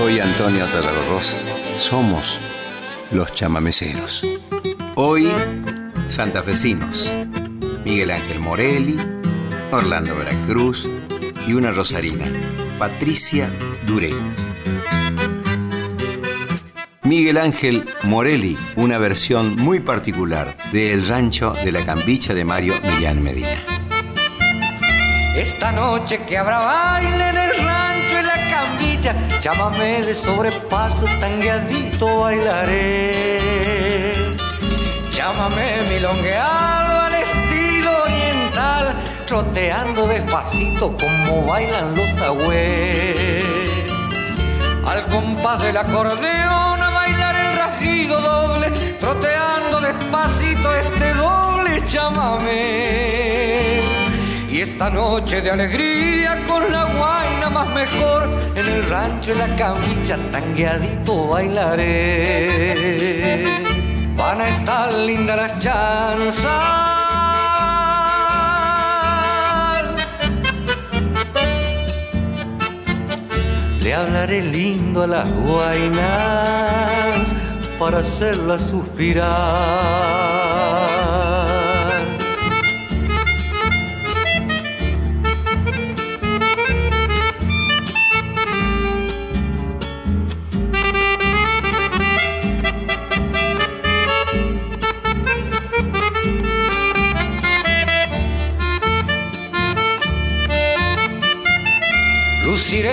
Soy 0.00 0.18
Antonio 0.18 0.64
Tarragorros. 0.64 1.36
Somos 1.78 2.38
los 3.10 3.34
chamameceros. 3.34 4.24
Hoy, 4.94 5.30
santafesinos. 6.06 7.12
Miguel 7.84 8.10
Ángel 8.10 8.40
Morelli, 8.40 8.98
Orlando 9.70 10.16
Veracruz 10.16 10.88
y 11.46 11.52
una 11.52 11.72
rosarina, 11.72 12.24
Patricia 12.78 13.50
Duré. 13.86 14.14
Miguel 17.02 17.36
Ángel 17.36 17.86
Morelli, 18.04 18.56
una 18.76 18.96
versión 18.96 19.54
muy 19.56 19.80
particular 19.80 20.56
de 20.72 20.94
El 20.94 21.06
Rancho 21.06 21.52
de 21.62 21.72
la 21.72 21.84
Cambicha 21.84 22.32
de 22.32 22.46
Mario 22.46 22.72
Millán 22.84 23.22
Medina. 23.22 23.62
Esta 25.36 25.72
noche 25.72 26.24
que 26.24 26.38
habrá 26.38 26.60
baile 26.60 27.28
en 27.28 27.36
el 27.36 27.66
rancho 27.66 27.79
llámame 29.40 30.02
de 30.02 30.14
sobrepaso, 30.14 31.04
tangueadito 31.20 32.20
bailaré. 32.20 33.56
Llámame 35.12 35.82
milongueado 35.88 37.00
al 37.00 37.14
estilo 37.14 38.02
oriental, 38.02 38.94
troteando 39.26 40.06
despacito 40.06 40.96
como 40.96 41.46
bailan 41.46 41.94
los 41.94 42.16
tahués. 42.16 43.44
Al 44.86 45.06
compás 45.08 45.62
del 45.62 45.76
acordeón 45.76 46.82
a 46.82 46.90
bailar 46.90 47.34
el 47.36 47.56
rasguido 47.56 48.20
doble, 48.20 48.70
troteando 48.98 49.80
despacito 49.80 50.74
este 50.74 51.14
doble 51.14 51.82
llámame. 51.86 53.80
Y 54.48 54.60
esta 54.60 54.90
noche 54.90 55.40
de 55.42 55.50
alegría 55.50 56.44
con 56.48 56.70
la 56.72 56.79
mejor, 57.68 58.28
en 58.54 58.66
el 58.66 58.88
rancho 58.88 59.32
en 59.32 59.38
la 59.38 59.56
camilla 59.56 60.16
tangueadito 60.30 61.28
bailaré. 61.28 62.74
Van 64.16 64.40
a 64.40 64.48
estar 64.48 64.92
lindas 64.94 65.36
las 65.36 65.58
chanzas. 65.58 66.50
Le 73.82 73.94
hablaré 73.94 74.42
lindo 74.42 75.02
a 75.02 75.06
las 75.06 75.28
guainas 75.30 76.00
para 77.78 77.98
hacerlas 77.98 78.64
suspirar. 78.64 80.29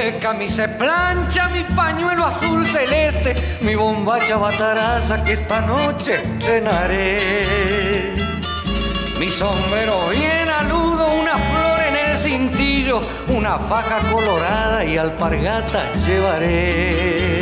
Luciré 0.08 0.20
camisa 0.20 0.68
plancha, 0.68 1.50
mi 1.50 1.64
pañuelo 1.76 2.26
azul 2.26 2.66
celeste, 2.66 3.36
mi 3.60 3.76
bombacha 3.76 4.38
bataraza 4.38 5.22
que 5.24 5.34
esta 5.34 5.60
noche 5.60 6.22
estrenaré. 6.40 8.16
Mi 9.20 9.28
sombrero 9.28 10.08
bien 10.10 10.50
aludo, 10.50 11.08
una 11.08 11.34
flor 11.34 11.82
en 11.90 11.96
el 11.96 12.18
cintillo, 12.18 13.02
una 13.28 13.60
faja 13.60 14.00
colorada 14.10 14.86
y 14.86 14.98
alpargata 14.98 15.84
llevaré. 16.06 17.42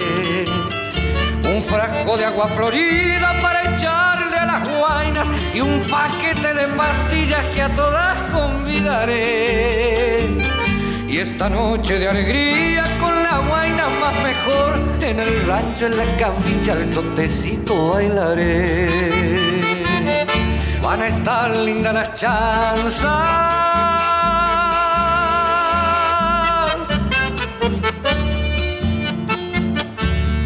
Un 1.44 1.62
frasco 1.62 2.18
de 2.18 2.26
agua 2.26 2.48
florida 2.48 3.32
para 3.44 3.62
echarle 3.76 4.38
a 4.38 4.46
las 4.46 4.68
guainas 4.68 5.28
y 5.54 5.62
un 5.62 5.82
paquete 5.82 6.52
de 6.54 6.68
pastillas 6.70 7.46
que 7.54 7.62
a 7.62 7.70
todas 7.76 8.18
convidaré. 8.32 10.55
Y 11.16 11.20
esta 11.20 11.48
noche 11.50 11.98
de 11.98 12.10
alegría 12.10 12.84
con 13.00 13.24
la 13.24 13.40
guaina 13.48 13.86
más 14.02 14.14
mejor, 14.22 14.82
en 15.00 15.18
el 15.22 15.48
rancho, 15.48 15.86
en 15.86 15.96
la 15.96 16.04
camilla, 16.18 16.74
el 16.74 16.94
chotecito 16.94 17.92
bailaré. 17.92 19.38
Van 20.84 21.02
a 21.04 21.08
estar 21.08 21.56
lindas 21.56 21.94
las 21.94 22.16
chanzas. 22.16 23.14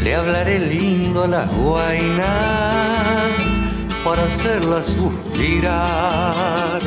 Le 0.03 0.15
hablaré 0.15 0.59
lindo 0.59 1.23
a 1.23 1.27
las 1.29 1.51
guainas 1.51 2.27
para 4.03 4.21
hacerlas 4.21 4.85
suspirar 4.85 6.79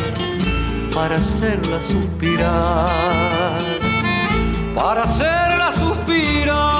para 0.94 1.16
hacerla 1.16 1.80
suspirar, 1.84 3.41
para 4.74 5.02
hacerla 5.04 5.72
suspirar. 5.72 6.72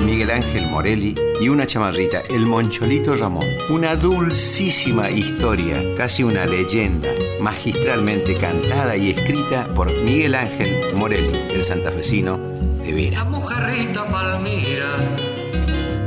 Miguel 0.00 0.30
Ángel 0.30 0.66
Morelli 0.70 1.14
y 1.40 1.48
una 1.48 1.66
chamarrita, 1.66 2.20
el 2.30 2.46
Moncholito 2.46 3.14
Ramón. 3.16 3.46
Una 3.70 3.96
dulcísima 3.96 5.10
historia, 5.10 5.82
casi 5.96 6.22
una 6.22 6.46
leyenda, 6.46 7.10
magistralmente 7.40 8.36
cantada 8.36 8.96
y 8.96 9.10
escrita 9.10 9.66
por 9.74 9.92
Miguel 10.02 10.34
Ángel 10.34 10.80
Morelli, 10.96 11.36
el 11.50 11.64
santafesino 11.64 12.38
de 12.82 12.92
Vera. 12.92 13.18
La 13.18 13.24
mojarrita 13.24 14.06
Palmira 14.06 15.14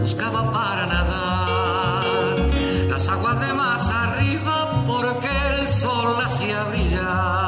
buscaba 0.02 0.52
para 0.52 0.86
nadar 0.88 2.48
las 2.90 3.10
aguas 3.10 3.40
de 3.42 3.54
más 3.54 3.90
arriba 3.92 4.84
porque 4.88 5.30
el 5.60 5.68
sol 5.68 6.16
la 6.18 6.26
hacía 6.26 6.64
brillar. 6.66 7.39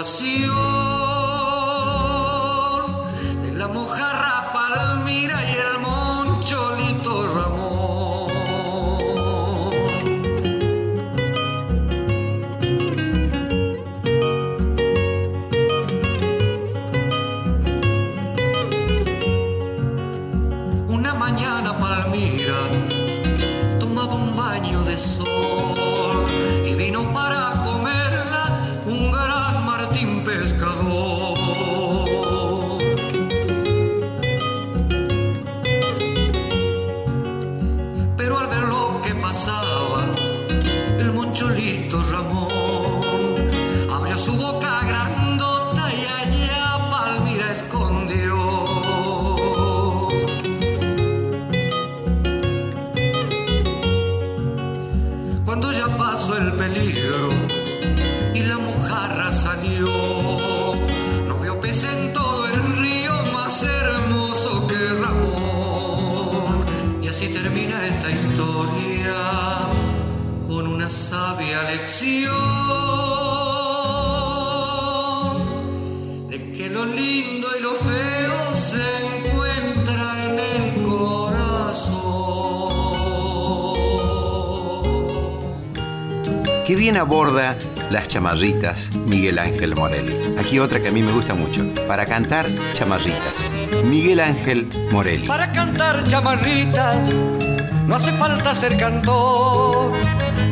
pasión. 0.00 0.69
Pasó 56.00 56.34
el 56.34 56.54
peligro 56.54 57.28
y 58.32 58.40
la 58.40 58.56
mojarra 58.56 59.30
salió, 59.30 59.86
Qué 86.70 86.76
bien 86.76 86.96
aborda 86.96 87.56
las 87.90 88.06
chamarritas 88.06 88.94
Miguel 88.94 89.40
Ángel 89.40 89.74
Morelli. 89.74 90.16
Aquí 90.38 90.60
otra 90.60 90.80
que 90.80 90.86
a 90.86 90.92
mí 90.92 91.02
me 91.02 91.10
gusta 91.10 91.34
mucho. 91.34 91.64
Para 91.88 92.06
cantar 92.06 92.46
chamarritas. 92.74 93.42
Miguel 93.86 94.20
Ángel 94.20 94.68
Morelli. 94.92 95.26
Para 95.26 95.50
cantar 95.50 96.04
chamarritas 96.04 96.96
no 97.88 97.96
hace 97.96 98.12
falta 98.12 98.54
ser 98.54 98.76
cantor. 98.76 99.94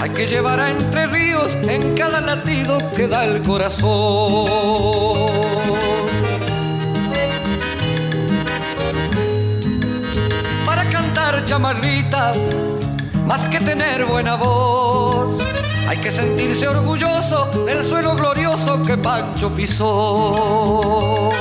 Hay 0.00 0.10
que 0.10 0.26
llevar 0.26 0.58
a 0.58 0.70
Entre 0.70 1.06
Ríos 1.06 1.56
en 1.68 1.94
cada 1.94 2.20
latido 2.20 2.78
que 2.90 3.06
da 3.06 3.24
el 3.24 3.40
corazón. 3.42 4.50
Para 10.66 10.82
cantar 10.90 11.44
chamarritas, 11.44 12.36
más 13.24 13.46
que 13.50 13.60
tener 13.60 14.04
buena 14.04 14.34
voz, 14.34 14.87
hay 15.88 15.98
que 15.98 16.12
sentirse 16.12 16.68
orgulloso 16.68 17.46
del 17.66 17.82
suelo 17.82 18.14
glorioso 18.14 18.82
que 18.82 18.96
Pancho 18.96 19.50
pisó. 19.50 21.32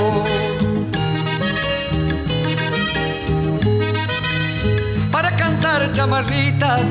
chamarritas 5.92 6.82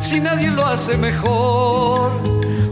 si 0.00 0.20
nadie 0.20 0.50
lo 0.50 0.66
hace 0.66 0.96
mejor. 0.96 2.12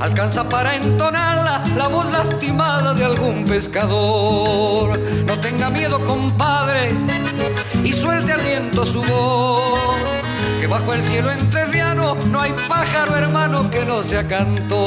Alcanza 0.00 0.48
para 0.48 0.74
entonarla 0.76 1.62
la 1.76 1.88
voz 1.88 2.10
lastimada 2.10 2.94
de 2.94 3.04
algún 3.04 3.44
pescador. 3.44 4.98
No 5.26 5.38
tenga 5.38 5.68
miedo, 5.68 6.02
compadre, 6.06 6.88
y 7.84 7.92
suelte 7.92 8.32
al 8.32 8.40
viento 8.40 8.86
su 8.86 9.02
voz. 9.02 9.98
Que 10.60 10.66
bajo 10.66 10.94
el 10.94 11.02
cielo 11.02 11.30
entrerriano 11.90 12.14
no 12.26 12.40
hay 12.40 12.52
pájaro 12.68 13.16
hermano 13.16 13.70
que 13.70 13.84
no 13.84 14.02
sea 14.02 14.26
cantor. 14.26 14.80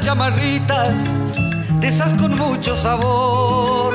chamarritas, 0.00 0.96
de 1.80 2.16
con 2.18 2.36
mucho 2.36 2.76
sabor. 2.76 3.94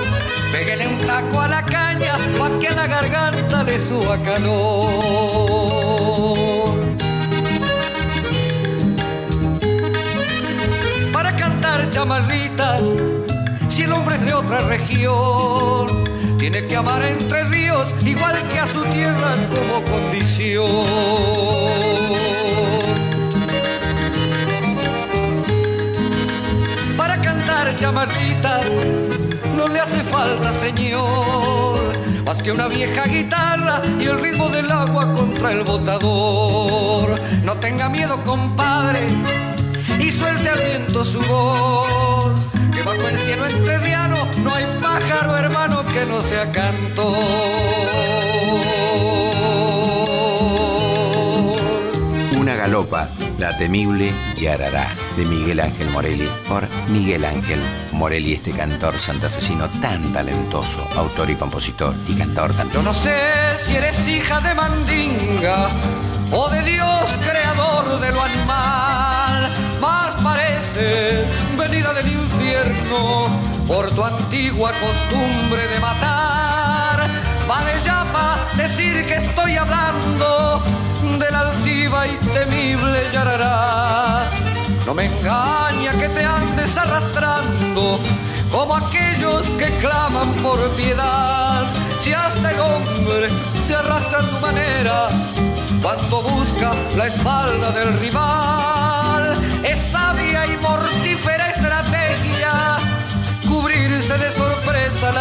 Pégale 0.52 0.88
un 0.88 0.98
taco 1.06 1.42
a 1.42 1.48
la 1.48 1.62
caña, 1.62 2.18
pa' 2.38 2.50
que 2.60 2.70
la 2.72 2.88
garganta 2.88 3.64
le 3.64 3.80
suba 3.80 4.18
calor. 4.24 6.09
Chamarritas, 12.00 12.82
si 13.68 13.84
el 13.84 13.92
hombre 13.92 14.16
es 14.16 14.24
de 14.24 14.34
otra 14.34 14.60
región, 14.60 15.86
tiene 16.38 16.66
que 16.66 16.78
amar 16.78 17.04
entre 17.04 17.44
ríos, 17.44 17.94
igual 18.06 18.36
que 18.48 18.58
a 18.58 18.68
su 18.68 18.82
tierra 18.86 19.36
como 19.50 19.84
condición. 19.84 21.20
chamarritas 27.76 28.66
no 29.56 29.68
le 29.68 29.80
hace 29.80 30.02
falta, 30.04 30.52
señor, 30.54 31.80
más 32.26 32.42
que 32.42 32.52
una 32.52 32.68
vieja 32.68 33.06
guitarra 33.06 33.82
y 34.00 34.06
el 34.06 34.20
ritmo 34.22 34.50
del 34.50 34.70
agua 34.70 35.14
contra 35.14 35.52
el 35.52 35.64
botador. 35.64 37.20
No 37.44 37.56
tenga 37.58 37.88
miedo, 37.88 38.22
compadre, 38.26 39.08
suelte 40.20 40.50
al 40.50 40.60
viento 40.60 41.06
su 41.06 41.22
voz, 41.22 42.34
que 42.74 42.82
bajo 42.84 43.08
el 43.08 43.18
cielo 43.18 43.46
entrerriano 43.46 44.28
no 44.44 44.54
hay 44.54 44.66
pájaro 44.82 45.38
hermano 45.38 45.86
que 45.88 46.06
no 46.06 46.22
sea 46.22 46.52
cantor. 46.52 47.16
Una 52.40 52.56
galopa 52.56 53.10
la 53.40 53.58
temible 53.58 54.12
Yarará 54.36 54.88
de 55.16 55.26
Miguel 55.26 55.62
Ángel 55.62 55.90
Morelli 55.92 56.30
por 56.48 56.68
Miguel 56.90 57.24
Ángel 57.24 57.60
Morelli, 57.94 58.34
este 58.34 58.52
cantor 58.52 58.98
santafesino 58.98 59.70
tan 59.82 60.12
talentoso, 60.12 60.86
autor 60.96 61.30
y 61.30 61.36
compositor 61.36 61.96
y 62.08 62.16
cantor 62.16 62.54
también. 62.54 62.74
Yo 62.74 62.82
no 62.84 62.94
sé 62.94 63.18
si 63.66 63.76
eres 63.76 64.06
hija 64.08 64.42
de 64.42 64.54
Mandinga 64.54 65.70
o 66.32 66.50
de 66.50 66.62
Dios 66.64 67.04
creador 67.30 68.00
de 68.02 68.12
lo 68.12 68.22
animal, 68.22 69.19
venida 71.58 71.94
del 71.94 72.08
infierno 72.08 73.30
por 73.68 73.90
tu 73.92 74.04
antigua 74.04 74.72
costumbre 74.72 75.68
de 75.68 75.80
matar. 75.80 77.08
Va 77.50 77.64
de 77.64 77.84
llama 77.84 78.38
decir 78.56 79.06
que 79.06 79.16
estoy 79.16 79.58
hablando 79.58 80.62
de 81.20 81.32
la 81.32 81.40
altiva 81.40 82.08
y 82.08 82.16
temible 82.34 83.04
Yarará. 83.12 84.24
No 84.86 84.94
me 84.94 85.06
engaña 85.06 85.92
que 86.00 86.10
te 86.10 86.24
andes 86.24 86.78
arrastrando 86.78 88.00
como 88.52 88.76
aquellos 88.76 89.48
que 89.60 89.68
claman 89.82 90.30
por 90.42 90.60
piedad. 90.72 91.64
Si 92.00 92.14
hasta 92.14 92.52
el 92.52 92.60
hombre 92.60 93.30
se 93.68 93.76
arrastra 93.76 94.20
a 94.20 94.24
tu 94.24 94.40
manera 94.40 95.10
cuando 95.82 96.22
busca 96.22 96.74
la 96.98 97.08
espalda 97.08 97.72
del 97.72 98.00
rival, 98.00 99.38
es 99.64 99.80
sabia 99.92 100.29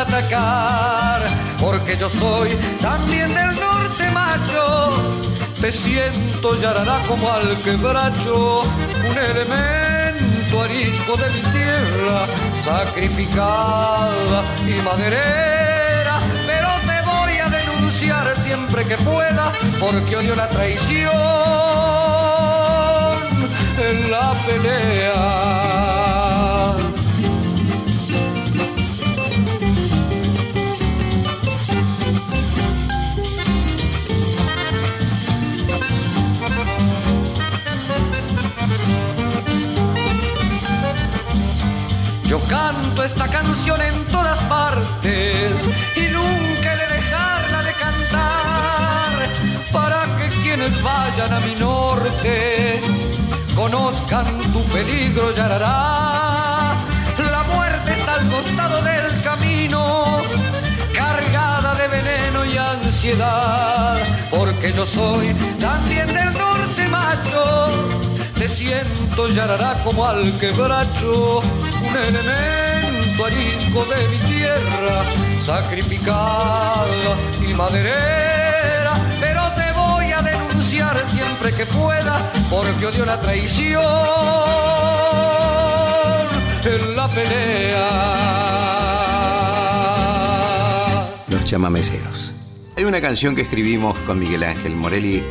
atacar, 0.02 1.20
porque 1.60 1.96
yo 1.96 2.08
soy 2.10 2.50
también 2.80 3.34
del 3.34 3.54
norte 3.58 4.10
macho 4.10 5.28
te 5.60 5.72
siento 5.72 6.54
yarará 6.60 7.00
como 7.08 7.30
al 7.30 7.56
quebracho, 7.62 8.60
un 8.62 9.18
elemento 9.18 10.62
arisco 10.62 11.16
de 11.16 11.30
mi 11.30 11.40
tierra, 11.52 12.26
sacrificada 12.64 14.44
y 14.66 14.80
maderera. 14.84 16.20
Pero 16.46 16.68
te 16.86 17.02
voy 17.06 17.38
a 17.38 17.48
denunciar 17.48 18.36
siempre 18.44 18.84
que 18.84 18.96
pueda, 18.98 19.52
porque 19.80 20.16
odio 20.16 20.36
la 20.36 20.48
traición 20.48 21.10
en 23.88 24.10
la 24.10 24.34
pelea. 24.46 25.67
Yo 42.28 42.38
canto 42.40 43.02
esta 43.02 43.26
canción 43.26 43.80
en 43.80 44.04
todas 44.08 44.38
partes 44.40 45.54
y 45.96 46.12
nunca 46.12 46.74
he 46.74 46.76
de 46.76 46.86
dejarla 46.94 47.62
de 47.62 47.72
cantar 47.72 49.12
para 49.72 50.04
que 50.18 50.28
quienes 50.42 50.82
vayan 50.82 51.32
a 51.32 51.40
mi 51.40 51.54
norte 51.54 52.80
conozcan 53.54 54.26
tu 54.52 54.62
peligro, 54.64 55.34
yarará. 55.34 56.74
La 57.32 57.42
muerte 57.54 57.94
está 57.94 58.12
al 58.16 58.28
costado 58.28 58.82
del 58.82 59.22
camino, 59.22 60.20
cargada 60.94 61.76
de 61.76 61.88
veneno 61.88 62.44
y 62.44 62.58
ansiedad, 62.58 63.96
porque 64.30 64.74
yo 64.74 64.84
soy 64.84 65.34
también 65.58 66.06
del 66.12 66.30
norte 66.34 66.88
macho. 66.88 67.70
Te 68.38 68.46
siento 68.46 69.28
yarará 69.28 69.82
como 69.82 70.04
al 70.04 70.30
quebracho 70.38 71.42
un 71.90 71.96
elemento 71.96 73.24
arisco 73.24 73.84
de 73.84 74.08
mi 74.08 74.18
tierra, 74.34 75.04
sacrificada 75.44 76.86
y 77.40 77.54
maderera, 77.54 78.94
pero 79.20 79.42
te 79.52 79.72
voy 79.72 80.12
a 80.12 80.22
denunciar 80.22 81.02
siempre 81.10 81.52
que 81.52 81.66
pueda, 81.66 82.30
porque 82.50 82.86
odio 82.86 83.04
la 83.04 83.20
traición 83.20 83.82
en 86.64 86.96
la 86.96 87.08
pelea. 87.08 87.88
Los 91.28 91.44
chamameceros. 91.44 92.34
Hay 92.76 92.84
una 92.84 93.00
canción 93.00 93.34
que 93.34 93.42
escribimos 93.42 93.98
con 94.00 94.18
Miguel 94.20 94.44
Ángel 94.44 94.76
Morelli 94.76 95.22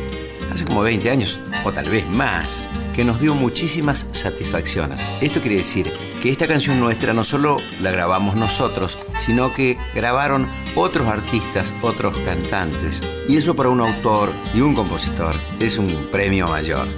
hace 0.52 0.64
como 0.64 0.82
20 0.82 1.10
años, 1.10 1.40
o 1.64 1.72
tal 1.72 1.88
vez 1.88 2.06
más, 2.08 2.68
que 2.94 3.04
nos 3.04 3.20
dio 3.20 3.34
muchísimas 3.34 4.06
satisfacciones. 4.12 5.00
Esto 5.20 5.40
quiere 5.40 5.58
decir 5.58 5.90
que 6.20 6.30
esta 6.30 6.46
canción 6.46 6.80
nuestra 6.80 7.12
no 7.12 7.24
solo 7.24 7.58
la 7.80 7.90
grabamos 7.90 8.34
nosotros, 8.34 8.98
sino 9.24 9.52
que 9.54 9.78
grabaron 9.94 10.48
otros 10.74 11.06
artistas, 11.06 11.72
otros 11.82 12.18
cantantes. 12.20 13.00
Y 13.28 13.36
eso 13.36 13.54
para 13.54 13.68
un 13.68 13.80
autor 13.80 14.32
y 14.54 14.60
un 14.60 14.74
compositor 14.74 15.34
es 15.60 15.78
un 15.78 16.08
premio 16.10 16.48
mayor. 16.48 16.88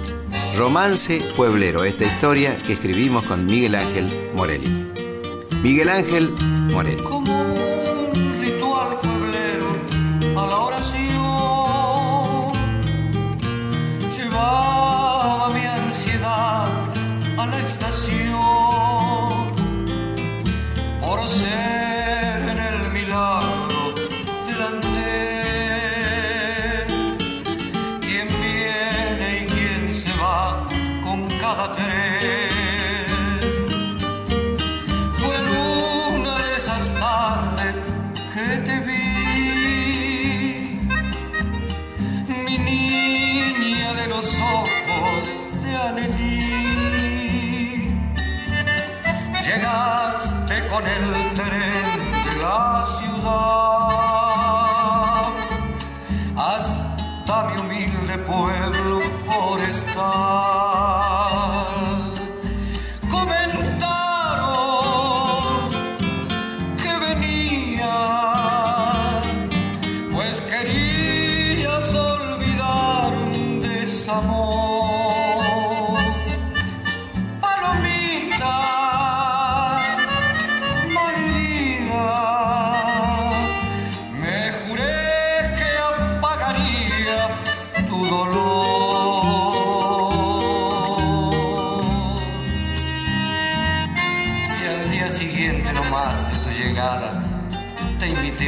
Romance 0.57 1.19
Pueblero, 1.35 1.83
esta 1.83 2.05
historia 2.05 2.57
que 2.57 2.73
escribimos 2.73 3.23
con 3.23 3.45
Miguel 3.45 3.75
Ángel 3.75 4.31
Morelli. 4.35 4.91
Miguel 5.61 5.89
Ángel 5.89 6.31
Morelli. 6.71 7.03
far. 59.93 60.30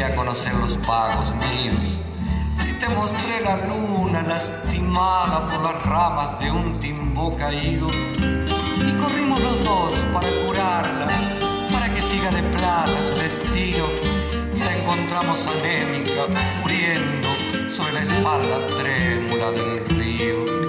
a 0.04 0.16
conocer 0.16 0.54
los 0.56 0.76
pagos 0.78 1.34
míos. 1.36 2.00
Y 2.68 2.74
te 2.74 2.90
mostré 2.90 3.40
la 3.42 3.58
luna 3.58 4.22
lastimada 4.22 5.48
por 5.48 5.64
las 5.64 5.86
ramas 5.86 6.40
de 6.40 6.52
un 6.52 6.80
timbó 6.80 7.36
caído. 7.38 7.88
Y 7.88 8.92
corrimos 9.02 9.42
los 9.42 9.64
dos 9.64 9.94
para 10.14 10.28
curarla, 10.46 11.08
para 11.72 11.94
que 11.94 12.02
siga 12.02 12.32
de 12.32 12.44
plata 12.44 12.92
su 13.10 13.18
destino. 13.18 13.86
Y 14.56 14.60
la 14.60 14.78
encontramos 14.78 15.48
anémica, 15.48 16.28
muriendo 16.62 17.30
sobre 17.74 17.94
la 17.94 18.02
espalda 18.02 18.68
trémula 18.78 19.52
del 19.52 19.90
río. 19.90 20.63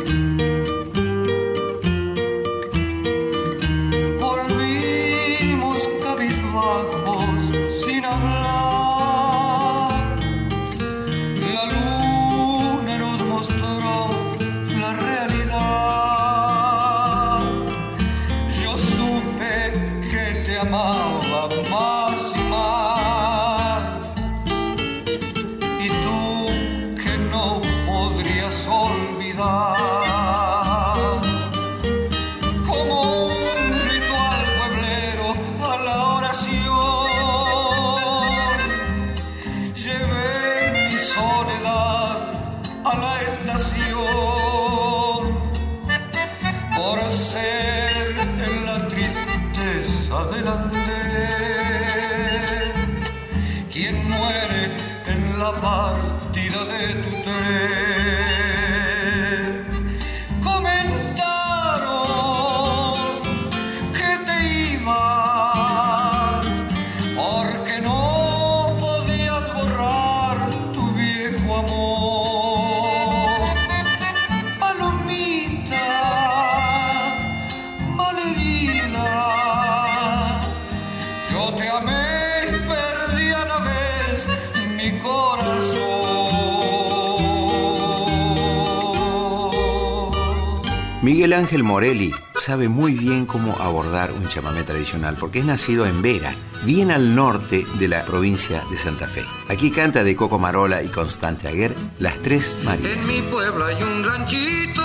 Ángel 91.35 91.64
Morelli 91.64 92.12
sabe 92.41 92.69
muy 92.69 92.93
bien 92.93 93.26
cómo 93.26 93.57
abordar 93.61 94.12
un 94.12 94.26
chamamé 94.29 94.62
tradicional 94.62 95.17
porque 95.19 95.41
es 95.41 95.45
nacido 95.45 95.85
en 95.85 96.00
Vera, 96.00 96.33
bien 96.64 96.91
al 96.91 97.14
norte 97.14 97.67
de 97.79 97.88
la 97.88 98.05
provincia 98.05 98.62
de 98.71 98.79
Santa 98.79 99.09
Fe. 99.09 99.25
Aquí 99.49 99.71
canta 99.71 100.05
de 100.05 100.14
Coco 100.14 100.38
Marola 100.38 100.83
y 100.83 100.88
Constante 100.88 101.49
Aguer 101.49 101.75
Las 101.99 102.14
Tres 102.23 102.57
Marías. 102.64 102.99
En 102.99 103.07
mi 103.07 103.23
pueblo 103.31 103.64
hay 103.64 103.83
un 103.83 104.05
ranchito 104.05 104.83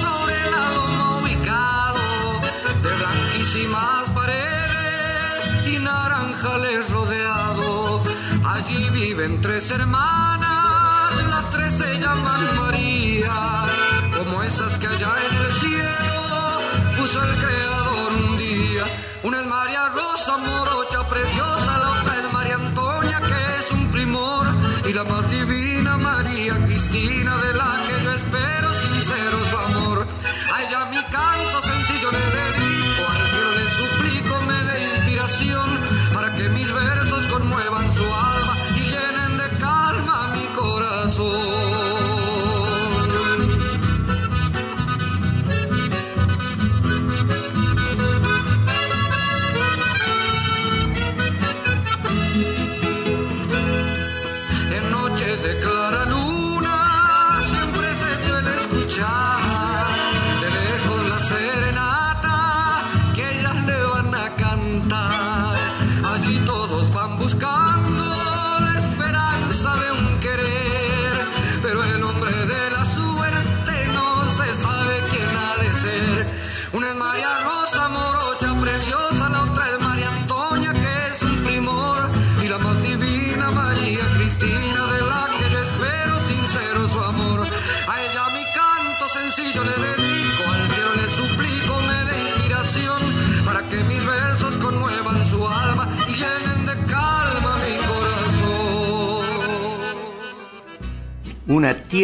sobre 0.00 0.50
la 0.50 0.74
loma 0.74 1.20
ubicado 1.20 2.00
de 2.82 2.96
blanquísimas 2.98 4.10
paredes 4.10 5.72
y 5.72 5.78
naranjales 5.78 6.90
rodeado. 6.90 8.02
Allí 8.44 8.90
viven 8.90 9.40
tres 9.40 9.70
hermanas, 9.70 11.22
las 11.28 11.50
tres 11.50 11.74
se 11.74 11.98
llaman 11.98 12.56
María 12.56 13.60
como 14.20 14.42
esas 14.42 14.74
que 14.74 14.86
allá 14.86 15.12
en 15.30 15.39
el 17.10 17.16
cielo 17.16 17.20
puso 17.20 17.22
el 17.24 17.36
creador 17.38 18.12
un 18.12 18.36
día. 18.38 18.84
Una 19.22 19.40
es 19.40 19.46
María 19.46 19.88
Rosa 19.88 20.38
Morocha, 20.38 21.08
preciosa, 21.08 21.78
la 21.78 21.90
otra 21.90 22.16
es 22.20 22.32
María 22.32 22.54
Antonia, 22.54 23.20
que 23.20 23.58
es 23.58 23.70
un 23.72 23.90
primor, 23.90 24.46
y 24.88 24.92
la 24.92 25.04
más 25.04 25.30
divina 25.30 25.96
María 25.96 26.54
Cristina, 26.64 27.36
de 27.36 27.54
la 27.54 27.59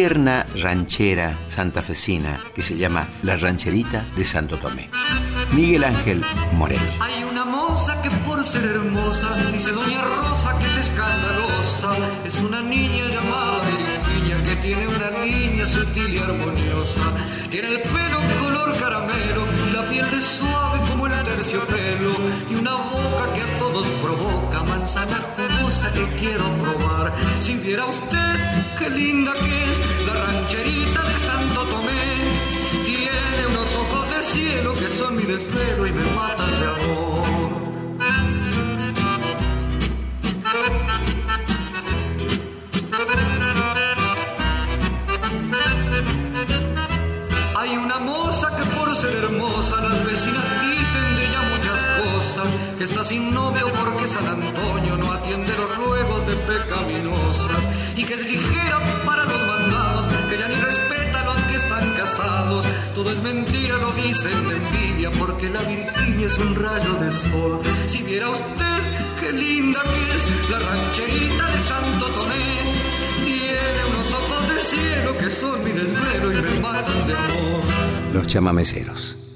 tierna 0.07 0.45
ranchera 0.63 1.37
santafesina 1.49 2.39
que 2.55 2.63
se 2.63 2.77
llama 2.77 3.09
La 3.23 3.35
Rancherita 3.35 4.05
de 4.15 4.23
Santo 4.23 4.55
Tomé. 4.57 4.89
Miguel 5.51 5.83
Ángel 5.83 6.23
Morelli. 6.53 6.79
Hay 7.01 7.23
una 7.25 7.43
moza 7.43 8.01
que 8.01 8.09
por 8.25 8.41
ser 8.45 8.63
hermosa, 8.63 9.27
dice 9.51 9.73
Doña 9.73 10.01
Rosa 10.01 10.57
que 10.59 10.65
es 10.65 10.77
escandalosa, 10.77 11.91
es 12.23 12.35
una 12.35 12.61
niña 12.61 13.03
llamada 13.09 13.59
Virginia 13.67 14.43
que 14.43 14.55
tiene 14.61 14.87
una 14.87 15.09
línea 15.25 15.67
sutil 15.67 16.13
y 16.13 16.19
armoniosa. 16.19 17.01
Tiene 17.49 17.67
el 17.67 17.81
pelo 17.81 18.19
color 18.39 18.77
caramelo 18.79 19.45
y 19.67 19.71
la 19.73 19.89
piel 19.89 20.09
de 20.09 20.21
suave 20.21 20.79
como 20.89 21.07
el 21.07 21.21
terciopelo 21.21 22.11
y 22.49 22.55
una 22.55 22.75
boca 22.75 23.33
que 23.33 23.41
a 23.41 23.59
todos 23.59 23.85
provoca, 24.01 24.63
manzana 24.63 25.35
que 25.91 26.05
quiero 26.19 26.45
probar. 26.57 27.13
Si 27.39 27.55
viera 27.55 27.85
usted 27.85 28.33
qué 28.79 28.89
linda 28.89 29.33
que 29.33 29.63
es 29.65 30.05
la 30.05 30.13
rancherita 30.13 31.01
de 31.03 31.19
Santo 31.19 31.61
Tomé, 31.73 32.05
tiene 32.85 33.47
unos 33.49 33.69
ojos 33.75 34.15
de 34.15 34.23
cielo 34.23 34.73
que 34.73 34.89
son 34.95 35.15
mi 35.15 35.23
desvelo 35.23 35.87
y 35.87 35.91
me 35.91 36.03
matan 36.15 36.51
de 36.59 36.67
amor. 36.67 37.06
Pecaminosas 56.57 57.63
y 57.95 58.03
que 58.03 58.13
es 58.13 58.25
ligera 58.25 58.79
para 59.05 59.23
los 59.25 59.39
mandados, 59.47 60.07
que 60.29 60.37
ya 60.37 60.47
ni 60.47 60.55
respeta 60.55 61.19
a 61.21 61.25
los 61.25 61.41
que 61.43 61.55
están 61.55 61.93
casados. 61.93 62.65
Todo 62.95 63.11
es 63.11 63.21
mentira, 63.21 63.77
lo 63.77 63.91
dicen 63.93 64.47
de 64.49 64.55
envidia 64.57 65.11
porque 65.11 65.49
la 65.49 65.61
Virginia 65.61 66.25
es 66.25 66.37
un 66.37 66.55
rayo 66.55 66.93
de 66.95 67.11
sol. 67.11 67.59
Si 67.87 68.01
viera 68.03 68.29
usted 68.29 68.79
qué 69.19 69.31
linda 69.31 69.81
que 69.81 70.15
es 70.15 70.49
la 70.49 70.59
rancherita 70.59 71.45
de 71.53 71.59
Santo 71.59 72.05
Tomé, 72.17 72.47
tiene 73.25 73.81
unos 73.91 74.07
ojos 74.21 74.41
de 74.53 74.59
cielo 74.61 75.17
que 75.17 75.31
son 75.31 75.63
mi 75.63 75.71
desvelo 75.71 76.31
y 76.31 76.41
me 76.41 76.61
matan 76.61 77.07
de 77.07 77.13
amor. 77.13 77.61
Los 78.13 78.27
chamameceros. 78.27 79.26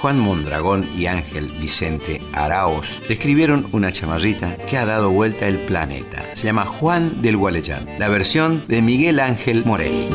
Juan 0.00 0.18
Mondragón 0.20 0.88
y 0.96 1.06
Ángel 1.06 1.50
Vicente 1.60 2.22
Araos 2.32 3.02
escribieron 3.08 3.66
una 3.72 3.90
chamarrita 3.90 4.56
que 4.56 4.78
ha 4.78 4.86
dado 4.86 5.10
vuelta 5.10 5.48
el 5.48 5.58
planeta. 5.58 6.24
Se 6.34 6.46
llama 6.46 6.66
Juan 6.66 7.20
del 7.20 7.36
Gualeyán, 7.36 7.86
la 7.98 8.08
versión 8.08 8.64
de 8.68 8.80
Miguel 8.80 9.18
Ángel 9.18 9.64
Morelli. 9.64 10.08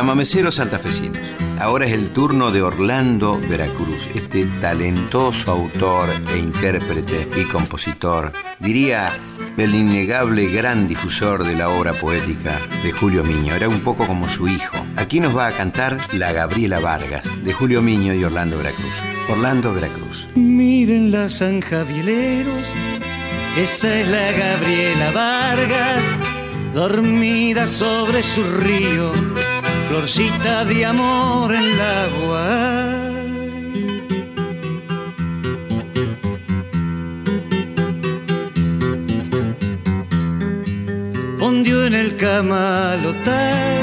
Chamameceros 0.00 0.54
santafesinos. 0.54 1.20
Ahora 1.58 1.84
es 1.84 1.92
el 1.92 2.08
turno 2.08 2.50
de 2.50 2.62
Orlando 2.62 3.38
Veracruz, 3.38 4.08
este 4.14 4.46
talentoso 4.58 5.50
autor 5.50 6.08
e 6.32 6.38
intérprete 6.38 7.28
y 7.36 7.44
compositor, 7.44 8.32
diría 8.60 9.12
el 9.58 9.74
innegable 9.74 10.46
gran 10.46 10.88
difusor 10.88 11.44
de 11.44 11.54
la 11.54 11.68
obra 11.68 11.92
poética 11.92 12.58
de 12.82 12.92
Julio 12.92 13.24
Miño. 13.24 13.54
Era 13.54 13.68
un 13.68 13.80
poco 13.80 14.06
como 14.06 14.26
su 14.30 14.48
hijo. 14.48 14.78
Aquí 14.96 15.20
nos 15.20 15.36
va 15.36 15.48
a 15.48 15.52
cantar 15.52 15.98
La 16.14 16.32
Gabriela 16.32 16.80
Vargas, 16.80 17.22
de 17.44 17.52
Julio 17.52 17.82
Miño 17.82 18.14
y 18.14 18.24
Orlando 18.24 18.56
Veracruz. 18.56 18.94
Orlando 19.28 19.74
Veracruz. 19.74 20.28
Miren 20.34 21.10
las 21.10 21.34
sanjavieleros, 21.34 22.64
esa 23.58 24.00
es 24.00 24.08
la 24.08 24.32
Gabriela 24.32 25.10
Vargas, 25.10 26.06
dormida 26.72 27.66
sobre 27.66 28.22
su 28.22 28.42
río. 28.44 29.12
Florcita 29.90 30.64
de 30.64 30.86
amor 30.86 31.52
en 31.52 31.64
el 31.64 31.80
agua. 31.80 32.44
Fondió 41.40 41.86
en 41.86 41.94
el 41.94 42.14
camalotal, 42.14 43.78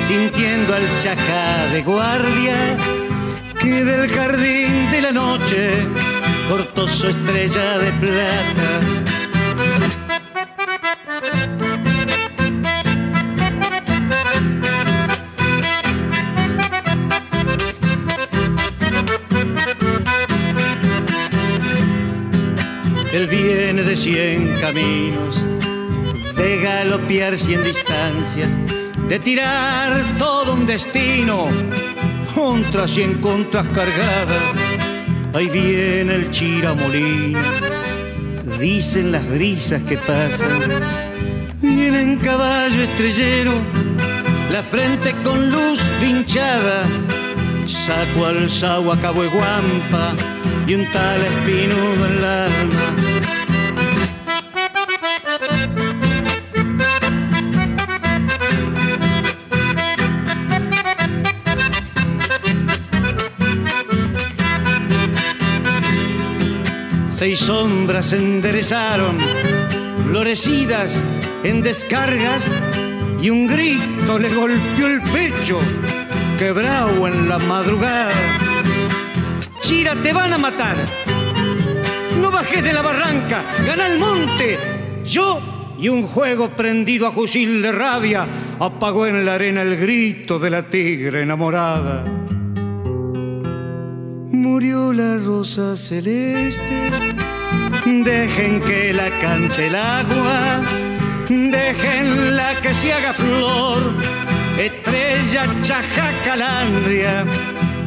sintiendo 0.00 0.74
al 0.74 0.86
chajá 1.02 1.66
de 1.74 1.82
guardia 1.82 2.58
que 3.60 3.84
del 3.84 4.08
jardín 4.08 4.90
de 4.90 5.02
la 5.02 5.12
noche 5.12 5.86
cortó 6.48 6.88
su 6.88 7.08
estrella 7.08 7.76
de 7.76 7.92
plata. 8.00 9.15
De 23.84 23.96
cien 23.96 24.56
caminos, 24.60 25.42
de 26.36 26.60
galopear 26.62 27.36
cien 27.36 27.62
distancias, 27.64 28.56
de 29.08 29.18
tirar 29.18 29.92
todo 30.18 30.54
un 30.54 30.66
destino, 30.66 31.48
contras 32.34 32.96
y 32.96 33.02
en 33.02 33.20
contras 33.20 33.66
cargadas 33.68 34.42
Ahí 35.36 35.50
viene 35.50 36.14
el 36.14 36.30
chiramolín, 36.30 37.36
dicen 38.58 39.12
las 39.12 39.28
brisas 39.28 39.82
que 39.82 39.98
pasan. 39.98 40.62
Viene 41.60 42.00
en 42.00 42.16
caballo 42.16 42.82
estrellero, 42.82 43.52
la 44.50 44.62
frente 44.62 45.14
con 45.22 45.50
luz 45.50 45.78
pinchada. 46.00 46.84
Saco 47.66 48.24
al 48.24 48.48
guampa 48.48 50.14
y 50.66 50.74
un 50.74 50.86
tal 50.90 51.20
espinudo 51.20 52.06
en 52.06 52.12
el 52.16 52.24
alma 52.24 53.05
Seis 67.16 67.38
sombras 67.38 68.12
enderezaron, 68.12 69.16
florecidas 70.06 71.02
en 71.44 71.62
descargas, 71.62 72.50
y 73.22 73.30
un 73.30 73.46
grito 73.46 74.18
le 74.18 74.28
golpeó 74.28 74.86
el 74.86 75.00
pecho, 75.00 75.58
quebrado 76.38 77.08
en 77.08 77.26
la 77.26 77.38
madrugada. 77.38 78.12
Chira, 79.60 79.94
te 79.94 80.12
van 80.12 80.34
a 80.34 80.36
matar. 80.36 80.76
No 82.20 82.30
bajes 82.30 82.62
de 82.62 82.74
la 82.74 82.82
barranca, 82.82 83.40
gana 83.66 83.86
el 83.86 83.98
monte. 83.98 84.58
Yo 85.02 85.40
y 85.78 85.88
un 85.88 86.02
juego 86.02 86.50
prendido 86.50 87.06
a 87.06 87.12
fusil 87.12 87.62
de 87.62 87.72
rabia 87.72 88.26
apagó 88.60 89.06
en 89.06 89.24
la 89.24 89.36
arena 89.36 89.62
el 89.62 89.74
grito 89.78 90.38
de 90.38 90.50
la 90.50 90.68
tigre 90.68 91.22
enamorada 91.22 92.26
murió 94.32 94.92
la 94.92 95.16
rosa 95.16 95.76
celeste. 95.76 96.90
Dejen 97.84 98.60
que 98.60 98.92
la 98.92 99.08
cante 99.20 99.68
el 99.68 99.74
agua, 99.74 100.62
déjenla 101.28 102.60
que 102.60 102.74
se 102.74 102.92
haga 102.92 103.12
flor, 103.12 103.92
estrella 104.58 105.46
chaja 105.62 106.10
calandria. 106.24 107.24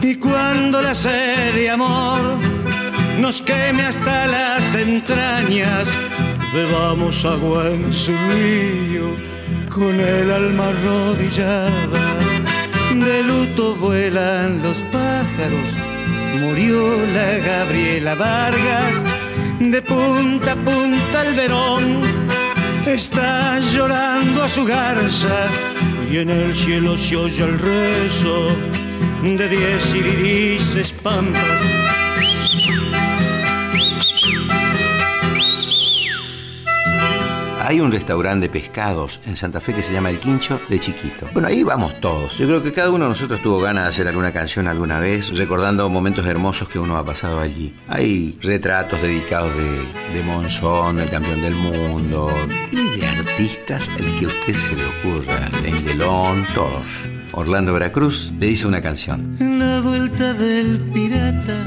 Y 0.01 0.15
cuando 0.15 0.81
la 0.81 0.95
sed 0.95 1.53
de 1.55 1.69
amor 1.69 2.37
nos 3.19 3.41
queme 3.41 3.83
hasta 3.83 4.27
las 4.27 4.73
entrañas, 4.75 5.87
bebamos 6.53 7.25
agua 7.25 7.69
en 7.69 7.93
su 7.93 8.11
río 8.11 9.07
con 9.69 9.99
el 9.99 10.31
alma 10.31 10.69
arrodillada. 10.69 12.15
De 12.93 13.23
luto 13.23 13.75
vuelan 13.75 14.61
los 14.63 14.77
pájaros 14.91 15.88
murió 16.39 17.05
la 17.13 17.37
Gabriela 17.37 18.15
Vargas, 18.15 19.03
de 19.59 19.81
punta 19.81 20.53
a 20.53 20.55
punta 20.55 21.25
el 21.25 21.35
verón, 21.35 22.01
está 22.85 23.59
llorando 23.59 24.43
a 24.43 24.49
su 24.49 24.65
garza 24.65 25.47
y 26.11 26.17
en 26.17 26.29
el 26.29 26.55
cielo 26.55 26.97
se 26.97 27.15
oye 27.15 27.43
el 27.43 27.59
rezo 27.59 28.55
de 29.23 29.49
diez 29.49 29.95
irises 29.95 30.93
pampas 30.93 31.78
Hay 37.69 37.79
un 37.81 37.91
restaurante 37.91 38.47
de 38.47 38.49
pescados 38.51 39.21
en 39.27 39.37
Santa 39.37 39.61
Fe 39.61 39.75
que 39.75 39.83
se 39.83 39.93
llama 39.93 40.09
El 40.09 40.17
Quincho 40.17 40.59
de 40.69 40.79
Chiquito. 40.79 41.27
Bueno, 41.33 41.49
ahí 41.49 41.61
vamos 41.61 42.01
todos. 42.01 42.35
Yo 42.39 42.47
creo 42.47 42.63
que 42.63 42.73
cada 42.73 42.89
uno 42.89 43.03
de 43.03 43.09
nosotros 43.09 43.43
tuvo 43.43 43.59
ganas 43.59 43.83
de 43.83 43.89
hacer 43.91 44.07
alguna 44.07 44.31
canción 44.31 44.67
alguna 44.67 44.99
vez, 44.99 45.37
recordando 45.37 45.87
momentos 45.87 46.25
hermosos 46.25 46.67
que 46.67 46.79
uno 46.79 46.97
ha 46.97 47.05
pasado 47.05 47.39
allí. 47.39 47.71
Hay 47.87 48.35
retratos 48.41 48.99
dedicados 48.99 49.51
de, 49.55 50.23
Monzón, 50.23 50.95
del 50.95 51.11
campeón 51.11 51.43
del 51.43 51.53
mundo, 51.53 52.33
y 52.71 52.99
de 52.99 53.05
artistas, 53.05 53.87
el 53.99 54.17
que 54.17 54.25
a 54.25 54.29
usted 54.29 54.55
se 54.55 54.75
le 54.75 54.85
ocurra, 54.85 55.51
Engelón, 55.63 56.43
todos. 56.55 57.03
Orlando 57.33 57.71
Veracruz 57.71 58.31
le 58.39 58.47
hizo 58.47 58.67
una 58.67 58.81
canción. 58.81 59.37
En 59.39 59.59
la 59.59 59.79
vuelta 59.81 60.33
del 60.33 60.79
pirata 60.91 61.63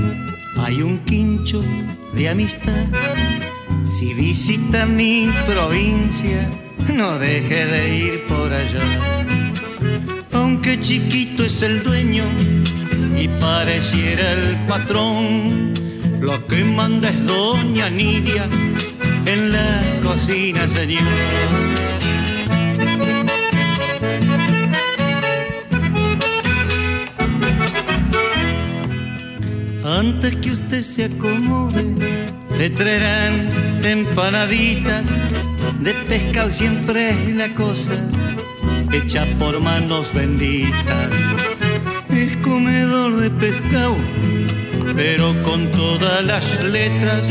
hay 0.64 0.82
un 0.82 0.98
quincho 1.04 1.62
de 2.12 2.28
amistad 2.28 2.88
si 3.84 4.14
visita 4.14 4.86
mi 4.86 5.28
provincia, 5.46 6.48
no 6.92 7.18
deje 7.18 7.66
de 7.66 7.96
ir 7.96 8.22
por 8.28 8.52
allá. 8.52 8.80
Aunque 10.32 10.78
chiquito 10.80 11.44
es 11.44 11.62
el 11.62 11.82
dueño 11.82 12.24
y 13.18 13.28
pareciera 13.28 14.32
el 14.32 14.56
patrón, 14.66 15.74
lo 16.20 16.46
que 16.46 16.64
manda 16.64 17.10
es 17.10 17.26
doña 17.26 17.88
Nidia 17.90 18.48
en 19.26 19.52
la 19.52 19.82
cocina, 20.02 20.68
señor. 20.68 21.02
Antes 29.84 30.36
que 30.36 30.50
usted 30.52 30.80
se 30.80 31.04
acomode 31.04 32.41
le 32.58 32.70
traerán 32.70 33.50
empanaditas 33.84 35.10
de 35.80 35.94
pescado, 36.08 36.50
siempre 36.50 37.10
es 37.10 37.36
la 37.36 37.48
cosa 37.54 37.94
hecha 38.92 39.26
por 39.38 39.60
manos 39.60 40.12
benditas. 40.14 41.08
Es 42.10 42.36
comedor 42.38 43.16
de 43.16 43.30
pescado, 43.30 43.96
pero 44.94 45.34
con 45.42 45.70
todas 45.70 46.24
las 46.24 46.62
letras, 46.64 47.28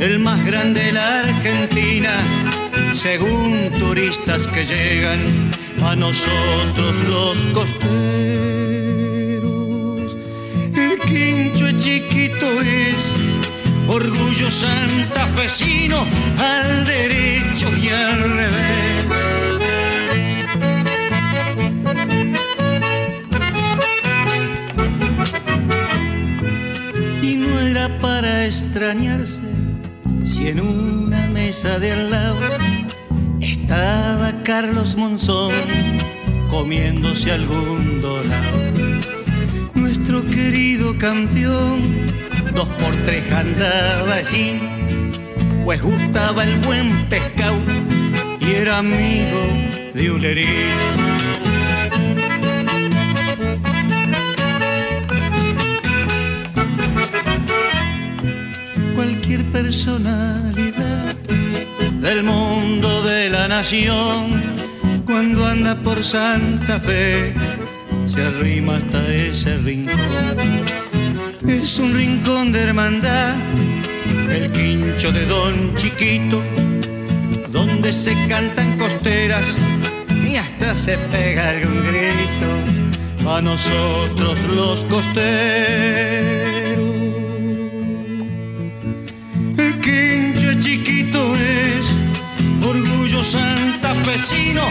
el 0.00 0.18
más 0.18 0.44
grande 0.44 0.80
de 0.80 0.92
la 0.92 1.20
Argentina, 1.20 2.10
según 2.94 3.70
turistas 3.78 4.46
que 4.48 4.64
llegan 4.64 5.20
a 5.82 5.94
nosotros 5.94 6.94
los 7.08 7.38
costeros. 7.52 7.78
El 10.74 10.98
quincho 11.00 11.70
chiquito 11.80 12.60
es 12.62 13.12
orgullo 13.88 14.50
santafesino 14.50 16.04
al 16.38 16.84
derecho 16.84 17.68
y 17.82 17.88
al 17.88 18.18
revés. 18.22 19.04
Y 27.22 27.36
no 27.36 27.60
era 27.60 27.88
para 27.98 28.46
extrañarse 28.46 29.40
si 30.24 30.48
en 30.48 30.60
una 30.60 31.26
mesa 31.28 31.78
de 31.78 31.92
al 31.92 32.10
lado 32.10 32.36
estaba 33.40 34.42
Carlos 34.42 34.96
Monzón 34.96 35.52
comiéndose 36.50 37.32
algún 37.32 38.02
dorado. 38.02 38.58
Nuestro 39.74 40.24
querido 40.26 40.96
campeón 40.98 42.07
dos 42.58 42.68
por 42.70 42.92
tres 43.06 43.22
andaba 43.32 44.14
allí, 44.14 44.58
pues 45.64 45.80
gustaba 45.80 46.42
el 46.42 46.58
buen 46.66 46.90
pescado 47.04 47.56
y 48.40 48.50
era 48.50 48.78
amigo 48.78 49.40
de 49.94 50.10
Ulerín. 50.10 50.48
Cualquier 58.96 59.44
personalidad 59.52 61.14
del 62.02 62.24
mundo 62.24 63.04
de 63.04 63.30
la 63.30 63.46
nación, 63.46 64.32
cuando 65.06 65.46
anda 65.46 65.80
por 65.84 66.02
Santa 66.02 66.80
Fe, 66.80 67.34
se 68.08 68.20
arrima 68.20 68.78
hasta 68.78 69.14
ese 69.14 69.58
rincón. 69.58 70.77
Es 71.48 71.78
un 71.78 71.94
rincón 71.94 72.52
de 72.52 72.60
hermandad, 72.60 73.34
el 74.30 74.52
quincho 74.52 75.10
de 75.10 75.24
Don 75.24 75.74
Chiquito, 75.74 76.42
donde 77.50 77.90
se 77.94 78.12
cantan 78.28 78.76
costeras 78.76 79.46
y 80.30 80.36
hasta 80.36 80.74
se 80.74 80.98
pega 81.10 81.48
algún 81.48 81.82
grito 81.86 83.30
a 83.30 83.40
nosotros 83.40 84.38
los 84.54 84.84
costeros. 84.84 85.24
El 89.56 89.78
quincho 89.80 90.60
chiquito 90.60 91.34
es 91.34 91.90
orgullo 92.62 93.22
santafesino 93.22 94.64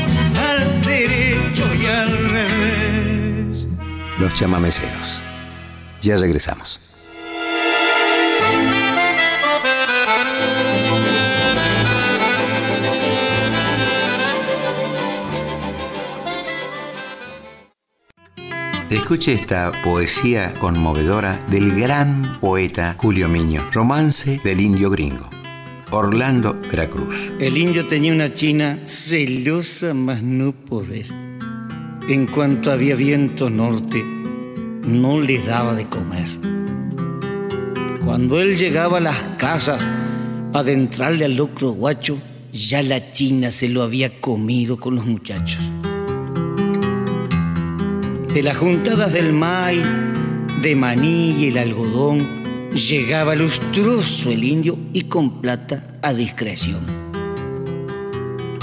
al 0.48 0.82
derecho 0.84 1.66
y 1.74 1.86
al 1.88 2.18
revés. 2.30 3.68
Los 4.20 4.36
chamameceros. 4.38 4.97
Ya 6.08 6.16
regresamos. 6.16 6.80
Escuche 18.90 19.34
esta 19.34 19.74
poesía 19.84 20.54
conmovedora 20.62 21.46
del 21.52 21.76
gran 21.78 22.40
poeta 22.40 22.96
Julio 22.98 23.28
Miño, 23.28 23.62
Romance 23.74 24.40
del 24.46 24.62
Indio 24.62 24.90
Gringo. 24.90 25.30
Orlando, 25.92 26.58
Veracruz. 26.72 27.34
El 27.38 27.58
indio 27.58 27.86
tenía 27.86 28.14
una 28.14 28.34
china 28.34 28.80
celosa 28.86 29.94
más 29.94 30.24
no 30.24 30.54
poder. 30.54 31.08
En 32.08 32.28
cuanto 32.28 32.72
había 32.72 32.96
viento 32.96 33.50
norte, 33.50 34.02
no 34.88 35.20
le 35.20 35.40
daba 35.40 35.76
de 35.76 35.86
comer. 35.86 36.28
Cuando 38.06 38.42
él 38.42 38.56
llegaba 38.56 38.98
a 38.98 39.02
las 39.02 39.22
casas 39.38 39.86
para 40.52 40.62
adentrarle 40.62 41.26
al 41.26 41.36
locro 41.36 41.72
guacho, 41.72 42.18
ya 42.54 42.82
la 42.82 43.12
china 43.12 43.52
se 43.52 43.68
lo 43.68 43.84
había 43.84 44.22
comido 44.22 44.78
con 44.78 44.96
los 44.96 45.06
muchachos. 45.06 45.60
De 48.34 48.42
las 48.42 48.58
juntadas 48.58 49.14
del 49.14 49.34
maíz, 49.34 49.86
de 50.62 50.76
maní 50.76 51.32
y 51.38 51.48
el 51.48 51.58
algodón, 51.58 52.20
llegaba 52.74 53.36
lustroso 53.36 54.32
el 54.32 54.44
indio 54.44 54.78
y 54.94 55.04
con 55.04 55.42
plata 55.42 56.00
a 56.02 56.14
discreción. 56.14 56.80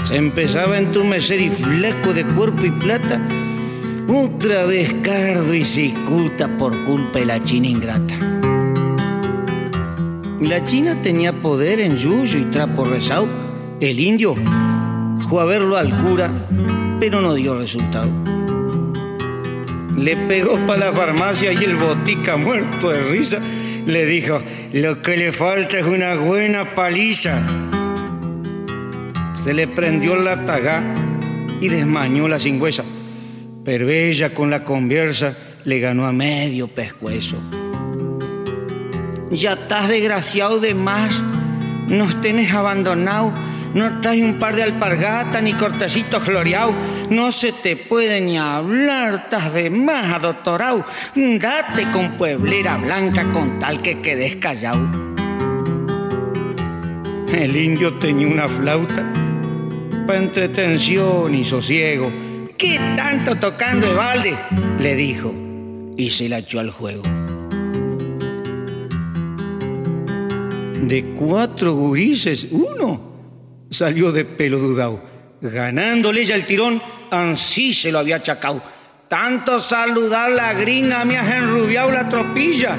Se 0.03 0.15
empezaba 0.15 0.75
a 0.75 0.79
entumecer 0.79 1.41
y 1.41 1.49
flaco 1.49 2.13
de 2.13 2.25
cuerpo 2.25 2.65
y 2.65 2.71
plata, 2.71 3.21
otra 4.07 4.65
vez 4.65 4.93
cardo 5.01 5.53
y 5.53 5.65
cicuta 5.65 6.47
por 6.57 6.75
culpa 6.85 7.19
de 7.19 7.25
la 7.25 7.43
china 7.43 7.67
ingrata. 7.67 8.15
La 10.39 10.63
china 10.63 11.01
tenía 11.01 11.33
poder 11.33 11.79
en 11.79 11.97
yuyo 11.97 12.39
y 12.39 12.45
trapo 12.45 12.85
rezado. 12.85 13.27
El 13.79 13.99
indio 13.99 14.35
fue 15.29 15.41
a 15.41 15.45
verlo 15.45 15.77
al 15.77 15.95
cura, 16.03 16.29
pero 16.99 17.21
no 17.21 17.33
dio 17.33 17.57
resultado. 17.57 18.11
Le 19.97 20.17
pegó 20.27 20.63
para 20.65 20.87
la 20.87 20.93
farmacia 20.93 21.53
y 21.53 21.63
el 21.63 21.75
botica 21.75 22.37
muerto 22.37 22.89
de 22.89 23.01
risa 23.03 23.39
le 23.85 24.05
dijo, 24.05 24.39
lo 24.73 25.01
que 25.01 25.15
le 25.15 25.31
falta 25.31 25.79
es 25.79 25.85
una 25.85 26.15
buena 26.15 26.75
paliza. 26.75 27.39
Se 29.37 29.53
le 29.53 29.67
prendió 29.67 30.15
la 30.15 30.45
taga 30.45 30.83
y 31.61 31.69
desmañó 31.69 32.27
la 32.27 32.39
cingüesa, 32.39 32.83
pero 33.65 33.89
ella 33.89 34.33
con 34.33 34.51
la 34.51 34.63
conversa 34.63 35.35
le 35.65 35.79
ganó 35.79 36.05
a 36.05 36.13
medio 36.13 36.67
pescuezo. 36.67 37.37
Ya 39.31 39.53
estás 39.53 39.89
desgraciado 39.89 40.59
de 40.59 40.75
más, 40.75 41.21
nos 41.87 42.21
tenés 42.21 42.53
abandonado, 42.53 43.33
no 43.73 43.99
traes 43.99 44.21
un 44.21 44.35
par 44.35 44.55
de 44.55 44.63
alpargatas 44.63 45.41
ni 45.41 45.53
cortecitos 45.53 46.23
floreados, 46.23 46.75
no 47.09 47.31
se 47.31 47.51
te 47.51 47.75
puede 47.75 48.21
ni 48.21 48.37
hablar, 48.37 49.15
estás 49.15 49.51
de 49.53 49.71
más 49.71 50.21
doctorado, 50.21 50.85
date 51.15 51.89
con 51.91 52.11
pueblera 52.11 52.77
blanca 52.77 53.31
con 53.31 53.59
tal 53.59 53.81
que 53.81 53.99
quedes 53.99 54.35
callado. 54.35 54.87
El 57.33 57.57
indio 57.57 57.95
tenía 57.95 58.27
una 58.27 58.47
flauta 58.47 59.11
para 60.05 60.19
entretención 60.19 61.33
y 61.33 61.43
sosiego. 61.43 62.24
¿Qué 62.57 62.79
tanto 62.95 63.35
tocando 63.35 63.87
de 63.87 63.93
balde? 63.93 64.37
le 64.79 64.95
dijo 64.95 65.33
y 65.97 66.09
se 66.11 66.29
la 66.29 66.39
echó 66.39 66.59
al 66.59 66.71
juego. 66.71 67.03
De 70.81 71.03
cuatro 71.15 71.73
gurises, 71.73 72.47
uno 72.51 73.01
salió 73.69 74.13
de 74.13 74.23
pelo 74.23 74.59
dudado. 74.59 75.01
Ganándole 75.41 76.21
ella 76.21 76.35
el 76.35 76.45
tirón, 76.45 76.81
ansí 77.11 77.73
se 77.73 77.91
lo 77.91 77.99
había 77.99 78.17
achacado. 78.17 78.61
Tanto 79.09 79.59
saludar 79.59 80.31
la 80.31 80.53
gringa 80.53 81.03
me 81.03 81.17
has 81.17 81.29
enrubiado 81.29 81.91
la 81.91 82.07
tropilla. 82.07 82.77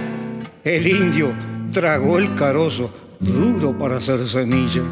El 0.65 0.87
indio 0.87 1.33
tragó 1.71 2.17
el 2.19 2.35
carozo, 2.35 2.93
duro 3.21 3.77
para 3.77 3.99
hacer 3.99 4.27
semilla. 4.27 4.83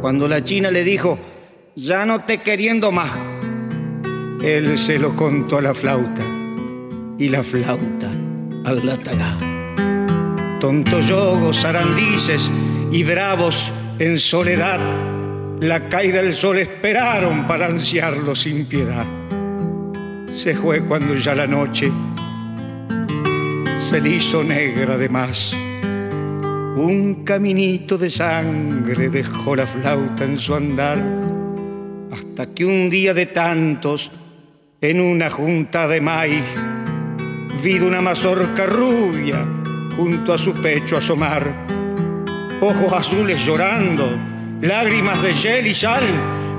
Cuando 0.00 0.26
la 0.26 0.42
china 0.42 0.70
le 0.70 0.82
dijo, 0.82 1.18
ya 1.74 2.04
no 2.04 2.24
te 2.24 2.38
queriendo 2.38 2.92
más, 2.92 3.18
él 4.42 4.76
se 4.78 4.98
lo 4.98 5.16
contó 5.16 5.58
a 5.58 5.62
la 5.62 5.74
flauta 5.74 6.22
y 7.18 7.28
la 7.28 7.42
flauta 7.42 8.10
al. 8.64 8.82
Tontos 10.60 11.08
yogos, 11.08 11.60
zarandices 11.60 12.50
y 12.92 13.02
bravos 13.02 13.72
en 13.98 14.18
soledad, 14.18 14.78
la 15.60 15.88
caída 15.88 16.22
del 16.22 16.34
sol 16.34 16.58
esperaron 16.58 17.46
para 17.46 17.66
ansiarlo 17.66 18.36
sin 18.36 18.66
piedad. 18.66 19.06
Se 20.32 20.54
fue 20.54 20.84
cuando 20.84 21.14
ya 21.14 21.34
la 21.34 21.46
noche 21.46 21.90
se 23.80 24.00
le 24.00 24.10
hizo 24.10 24.44
negra 24.44 24.96
de 24.96 25.08
más. 25.08 25.52
Un 26.76 27.22
caminito 27.24 27.98
de 27.98 28.10
sangre 28.10 29.08
dejó 29.08 29.56
la 29.56 29.66
flauta 29.66 30.24
en 30.24 30.38
su 30.38 30.54
andar, 30.54 31.31
hasta 32.12 32.52
que 32.52 32.66
un 32.66 32.90
día 32.90 33.14
de 33.14 33.24
tantos, 33.24 34.10
en 34.82 35.00
una 35.00 35.30
junta 35.30 35.88
de 35.88 36.02
maíz, 36.02 36.44
vi 37.62 37.78
una 37.78 38.02
mazorca 38.02 38.66
rubia 38.66 39.46
junto 39.96 40.34
a 40.34 40.38
su 40.38 40.52
pecho 40.52 40.98
asomar. 40.98 41.50
Ojos 42.60 42.92
azules 42.92 43.44
llorando, 43.46 44.06
lágrimas 44.60 45.22
de 45.22 45.32
gel 45.32 45.66
y 45.66 45.74
sal, 45.74 46.04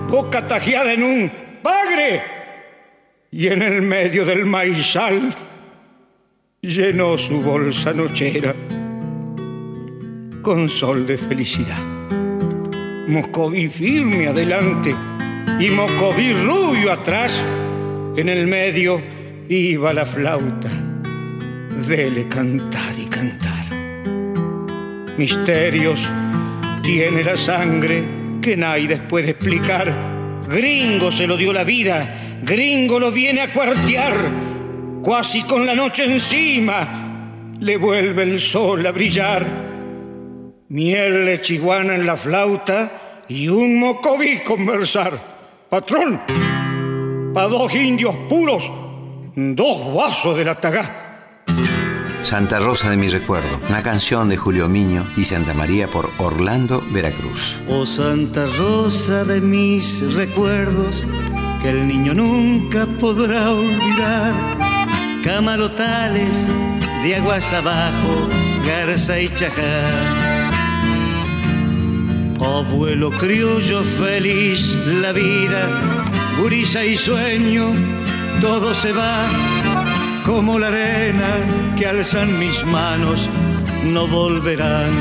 boca 0.10 0.48
tajeada 0.48 0.92
en 0.92 1.04
un 1.04 1.32
bagre. 1.62 2.22
Y 3.30 3.48
en 3.48 3.62
el 3.62 3.84
medio 3.84 4.26
del 4.26 4.46
maizal 4.46 5.36
llenó 6.62 7.16
su 7.20 7.42
bolsa 7.42 7.94
nochera 7.94 8.56
con 10.42 10.68
sol 10.68 11.06
de 11.06 11.18
felicidad. 11.18 11.80
Moscoví 13.08 13.68
firme 13.68 14.28
adelante 14.28 14.96
y 15.60 15.70
Moscoví 15.70 16.34
rubio 16.34 16.92
atrás. 16.92 17.39
En 18.16 18.30
el 18.30 18.48
medio 18.48 19.02
iba 19.50 19.94
la 19.94 20.06
flauta. 20.06 20.70
Dele 21.88 22.28
cantar 22.28 22.94
y 22.98 23.06
cantar. 23.06 23.66
Misterios 25.18 26.10
tiene 26.82 27.24
la 27.24 27.38
sangre 27.38 28.04
que 28.42 28.56
nadie 28.58 28.98
puede 28.98 29.32
explicar. 29.32 29.92
Gringo 30.48 31.12
se 31.12 31.26
lo 31.26 31.38
dio 31.38 31.54
la 31.54 31.63
vida, 31.63 32.39
gringo 32.44 33.00
lo 33.00 33.12
viene 33.12 33.42
a 33.42 33.54
cuartear. 33.54 34.13
Cuasi 35.02 35.44
con 35.44 35.66
la 35.66 35.76
noche 35.76 36.06
encima 36.06 36.88
le 37.60 37.78
vuelve 37.78 38.24
el 38.24 38.39
sol 38.39 38.86
a 38.86 38.92
brillar. 38.92 39.46
Miel 40.70 41.26
de 41.26 41.42
chiguana 41.42 41.96
en 41.96 42.06
la 42.06 42.18
flauta 42.18 43.24
y 43.28 43.48
un 43.48 43.80
mocoví 43.80 44.39
conversar. 44.39 45.33
Patrón, 45.74 46.22
pa' 47.34 47.48
dos 47.48 47.74
indios 47.74 48.16
puros, 48.30 48.72
dos 49.36 49.92
vasos 49.92 50.38
de 50.38 50.46
la 50.46 50.54
tagaá. 50.54 51.42
Santa 52.22 52.60
Rosa 52.60 52.92
de 52.92 52.96
mi 52.96 53.08
recuerdo, 53.08 53.60
una 53.68 53.82
canción 53.82 54.30
de 54.30 54.38
Julio 54.38 54.70
Miño 54.70 55.04
y 55.18 55.26
Santa 55.26 55.56
María 55.56 55.88
por 55.88 56.12
Orlando, 56.20 56.84
Veracruz. 56.92 57.60
Oh 57.68 57.88
Santa 57.88 58.46
Rosa 58.56 59.24
de 59.24 59.42
mis 59.42 60.14
recuerdos, 60.14 61.04
que 61.64 61.72
el 61.72 61.88
niño 61.88 62.14
nunca 62.14 62.86
podrá 63.00 63.52
olvidar. 63.52 64.32
Camarotales 65.24 66.50
de 67.02 67.16
aguas 67.16 67.52
abajo, 67.52 68.30
garza 68.64 69.20
y 69.20 69.28
chajá. 69.30 70.43
Abuelo 72.39 73.12
criollo 73.12 73.84
feliz 73.84 74.76
la 74.86 75.12
vida, 75.12 75.67
gurisa 76.39 76.84
y 76.84 76.98
sueño, 76.98 77.72
todo 78.41 78.74
se 78.74 78.91
va 78.91 79.26
como 80.26 80.58
la 80.58 80.67
arena 80.67 81.76
que 81.78 81.86
alzan 81.86 82.39
mis 82.39 82.65
manos, 82.65 83.28
no 83.86 84.08
volverán. 84.08 84.91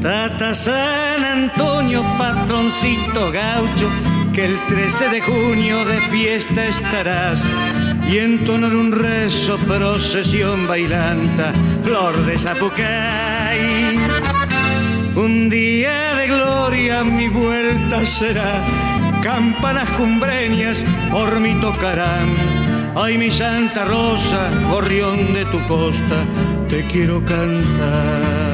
Tata 0.00 0.54
San 0.54 1.24
Antonio, 1.24 2.04
patroncito 2.16 3.32
gaucho, 3.32 3.88
que 4.32 4.44
el 4.44 4.58
13 4.68 5.08
de 5.08 5.20
junio 5.20 5.84
de 5.84 6.00
fiesta 6.00 6.66
estarás 6.66 7.44
y 8.08 8.18
entonar 8.18 8.74
un 8.74 8.92
rezo, 8.92 9.56
procesión 9.58 10.66
bailanta, 10.68 11.52
flor 11.82 12.16
de 12.24 12.38
Zapucay. 12.38 13.98
Un 15.18 15.48
día 15.48 16.14
de 16.14 16.28
gloria 16.28 17.02
mi 17.02 17.28
vuelta 17.28 18.06
será, 18.06 18.62
campanas 19.20 19.90
cumbreñas 19.96 20.84
por 21.10 21.40
mí 21.40 21.54
tocarán. 21.60 22.28
Ay, 22.94 23.18
mi 23.18 23.28
Santa 23.28 23.84
Rosa, 23.84 24.48
gorrión 24.70 25.32
de 25.32 25.44
tu 25.46 25.58
costa, 25.66 26.24
te 26.70 26.84
quiero 26.84 27.20
cantar. 27.24 28.47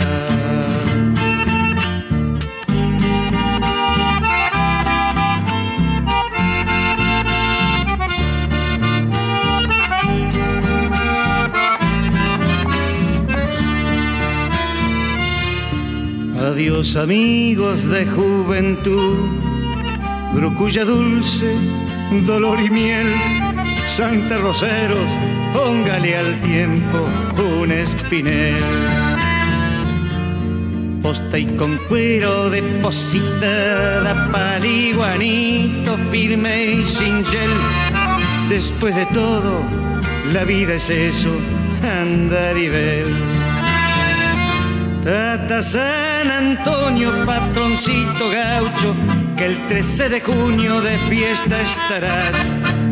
Amigos 16.92 17.88
de 17.88 18.06
juventud, 18.06 19.16
gruculla 20.32 20.84
dulce, 20.84 21.56
dolor 22.24 22.60
y 22.60 22.70
miel, 22.70 23.08
Santa 23.88 24.36
Roseros, 24.36 25.08
póngale 25.52 26.16
al 26.16 26.40
tiempo 26.42 27.04
un 27.60 27.72
espinel. 27.72 28.62
Posta 31.02 31.36
y 31.36 31.46
con 31.56 31.78
cuero 31.88 32.48
depositada, 32.50 34.30
paliguanito 34.30 35.96
firme 36.12 36.64
y 36.64 36.86
sin 36.86 37.24
gel. 37.24 37.50
Después 38.48 38.94
de 38.94 39.06
todo, 39.06 39.62
la 40.32 40.44
vida 40.44 40.74
es 40.74 40.88
eso, 40.90 41.30
andar 41.82 42.56
y 42.56 42.68
ver. 42.68 43.06
Tata 45.02 45.60
San 46.24 46.30
Antonio, 46.30 47.12
patroncito 47.26 48.30
gaucho, 48.30 48.94
que 49.36 49.44
el 49.44 49.68
13 49.68 50.08
de 50.08 50.20
junio 50.22 50.80
de 50.80 50.96
fiesta 50.96 51.60
estarás. 51.60 52.34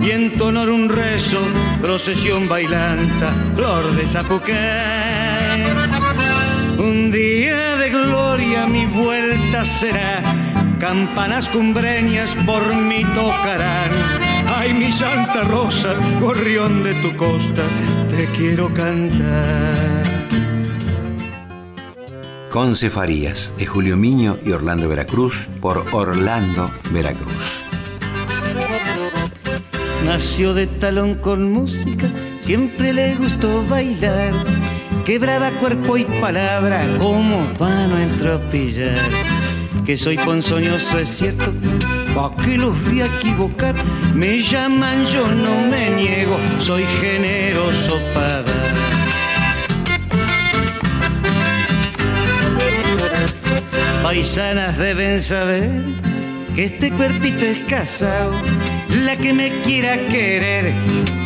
Y 0.02 0.10
en 0.10 0.36
tu 0.36 0.44
honor 0.44 0.68
un 0.68 0.90
rezo, 0.90 1.40
procesión 1.80 2.46
bailanta, 2.46 3.32
flor 3.54 3.90
de 3.96 4.06
Zapucay. 4.06 5.64
Un 6.76 7.10
día 7.10 7.76
de 7.76 7.88
gloria 7.88 8.66
mi 8.66 8.84
vuelta 8.84 9.64
será, 9.64 10.22
campanas 10.78 11.48
cumbreñas 11.48 12.36
por 12.44 12.62
mí 12.76 13.02
tocarán. 13.14 13.92
Ay, 14.46 14.74
mi 14.74 14.92
Santa 14.92 15.40
Rosa, 15.44 15.94
gorrión 16.20 16.82
de 16.82 16.94
tu 16.96 17.16
costa, 17.16 17.62
te 18.10 18.26
quiero 18.36 18.68
cantar. 18.74 20.01
Conce 22.52 22.90
Farías, 22.90 23.50
de 23.56 23.64
Julio 23.64 23.96
Miño 23.96 24.38
y 24.44 24.52
Orlando 24.52 24.86
Veracruz, 24.86 25.48
por 25.62 25.86
Orlando 25.90 26.70
Veracruz. 26.90 27.32
Nació 30.04 30.52
de 30.52 30.66
talón 30.66 31.14
con 31.14 31.50
música, 31.50 32.04
siempre 32.40 32.92
le 32.92 33.14
gustó 33.14 33.66
bailar. 33.66 34.34
Quebraba 35.06 35.50
cuerpo 35.52 35.96
y 35.96 36.04
palabra 36.04 36.84
como 37.00 37.42
para 37.54 37.86
no 37.86 37.98
entropillar. 37.98 39.00
Que 39.86 39.96
soy 39.96 40.18
ponzoñoso 40.18 40.98
es 40.98 41.08
cierto, 41.08 41.50
pa' 42.14 42.36
que 42.36 42.58
los 42.58 42.74
vi 42.84 43.00
a 43.00 43.06
equivocar. 43.06 43.74
Me 44.14 44.42
llaman, 44.42 45.06
yo 45.06 45.26
no 45.26 45.70
me 45.70 45.88
niego, 45.92 46.36
soy 46.58 46.84
generoso 47.00 47.98
para 48.12 48.42
dar. 48.42 48.91
Paisanas 54.12 54.76
deben 54.76 55.22
saber 55.22 55.70
que 56.54 56.64
este 56.64 56.92
cuerpito 56.92 57.46
es 57.46 57.60
casado. 57.60 58.34
La 59.06 59.16
que 59.16 59.32
me 59.32 59.62
quiera 59.62 59.96
querer, 60.08 60.74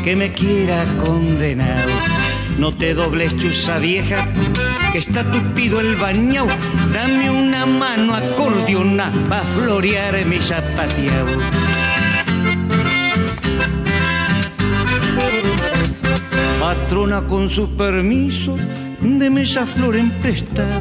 que 0.05 0.14
me 0.14 0.31
quiera 0.31 0.85
condenar. 0.96 1.85
No 2.61 2.72
te 2.72 2.94
dobles, 2.94 3.35
chuza 3.35 3.81
vieja, 3.81 4.29
que 4.92 4.99
está 4.99 5.25
tupido 5.25 5.81
el 5.81 5.96
bañao. 5.96 6.46
Dame 6.94 7.29
una 7.29 7.66
mano 7.66 8.14
acordeona 8.14 9.11
pa' 9.29 9.42
florear 9.42 10.25
mi 10.25 10.37
zapateao. 10.37 11.27
Patrona 16.61 17.27
con 17.27 17.51
su 17.51 17.77
permiso, 17.77 18.55
deme 19.07 19.42
esa 19.42 19.66
flor 19.66 19.97
emprestada. 19.97 20.81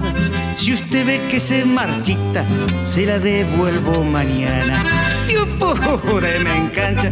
Si 0.55 0.73
usted 0.73 1.05
ve 1.05 1.21
que 1.29 1.39
se 1.39 1.63
marchita, 1.65 2.45
se 2.83 3.05
la 3.05 3.19
devuelvo 3.19 4.03
mañana. 4.03 4.83
Dios 5.27 5.47
pobre 5.59 6.39
me 6.43 6.55
engancha, 6.57 7.11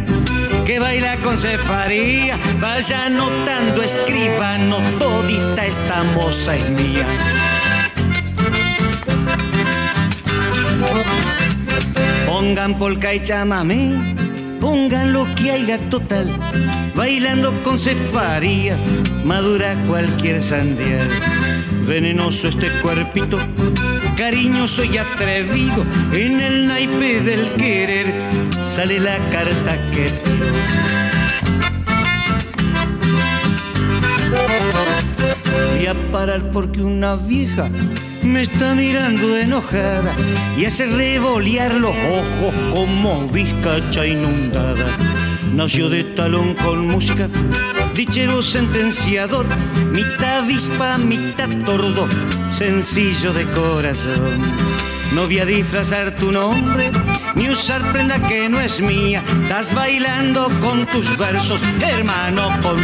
que 0.66 0.78
baila 0.78 1.16
con 1.18 1.38
cefaría. 1.38 2.36
Vaya 2.60 3.08
notando, 3.08 3.82
escribano, 3.82 4.78
todita 4.98 5.64
esta 5.64 6.02
moza 6.14 6.56
es 6.56 6.68
mía. 6.70 7.06
Pongan 12.26 12.78
polka 12.78 13.14
y 13.14 13.22
chamamé, 13.22 14.13
pongan 14.64 15.12
lo 15.12 15.26
que 15.34 15.50
haya 15.50 15.78
total. 15.90 16.26
Bailando 16.94 17.52
con 17.62 17.78
cefarías, 17.78 18.80
madura 19.22 19.76
cualquier 19.86 20.42
sandía. 20.42 21.06
Venenoso 21.86 22.48
este 22.48 22.68
cuerpito, 22.80 23.36
cariñoso 24.16 24.82
y 24.84 24.96
atrevido. 24.96 25.84
En 26.12 26.40
el 26.40 26.66
naipe 26.66 27.20
del 27.20 27.50
querer 27.58 28.06
sale 28.74 28.98
la 29.00 29.18
carta 29.30 29.76
que 29.92 30.04
pido. 30.24 30.46
Voy 35.76 35.86
a 35.86 35.94
parar 36.10 36.50
porque 36.52 36.80
una 36.80 37.16
vieja 37.16 37.68
me 38.24 38.42
está 38.42 38.74
mirando 38.74 39.36
enojada 39.36 40.14
y 40.56 40.64
hace 40.64 40.86
revolear 40.86 41.74
los 41.74 41.94
ojos 41.94 42.54
como 42.72 43.28
vizcacha 43.28 44.06
inundada. 44.06 44.86
Nació 45.52 45.88
de 45.88 46.04
talón 46.04 46.54
con 46.54 46.88
música, 46.88 47.28
dichero 47.94 48.42
sentenciador, 48.42 49.46
mitad 49.92 50.38
avispa, 50.38 50.98
mitad 50.98 51.48
tordo, 51.64 52.08
sencillo 52.50 53.32
de 53.32 53.44
corazón. 53.46 54.40
No 55.12 55.26
voy 55.26 55.38
a 55.38 55.44
disfrazar 55.44 56.16
tu 56.16 56.32
nombre, 56.32 56.90
ni 57.36 57.50
usar 57.50 57.82
prenda 57.92 58.18
que 58.26 58.48
no 58.48 58.60
es 58.60 58.80
mía. 58.80 59.22
Estás 59.42 59.74
bailando 59.74 60.48
con 60.60 60.86
tus 60.86 61.16
versos, 61.16 61.62
hermano 61.80 62.48
con. 62.62 62.78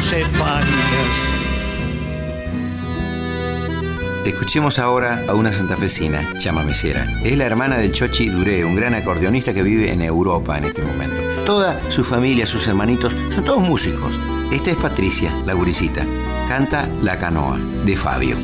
Escuchemos 4.25 4.79
ahora 4.79 5.25
a 5.29 5.35
una 5.35 5.53
santafesina, 5.53 6.35
chamamecera. 6.39 7.07
Es 7.25 7.37
la 7.39 7.47
hermana 7.47 7.79
de 7.79 7.91
Chochi 7.91 8.29
Duré, 8.29 8.65
un 8.65 8.77
gran 8.77 8.95
acordeonista 8.95 9.55
que 9.55 9.63
vive 9.63 9.91
en 9.91 10.03
Europa 10.03 10.59
en 10.59 10.65
este 10.65 10.83
momento. 10.83 11.17
Toda 11.47 11.81
su 11.91 12.05
familia, 12.05 12.47
sus 12.47 12.69
hermanitos, 12.69 13.13
son 13.35 13.45
todos 13.45 13.61
músicos. 13.61 14.13
Esta 14.53 14.71
es 14.71 14.77
Patricia, 14.77 15.33
la 15.47 15.55
guricita. 15.55 16.05
Canta 16.49 16.89
La 17.03 17.19
Canoa, 17.19 17.59
de 17.85 17.97
Fabio. 17.97 18.37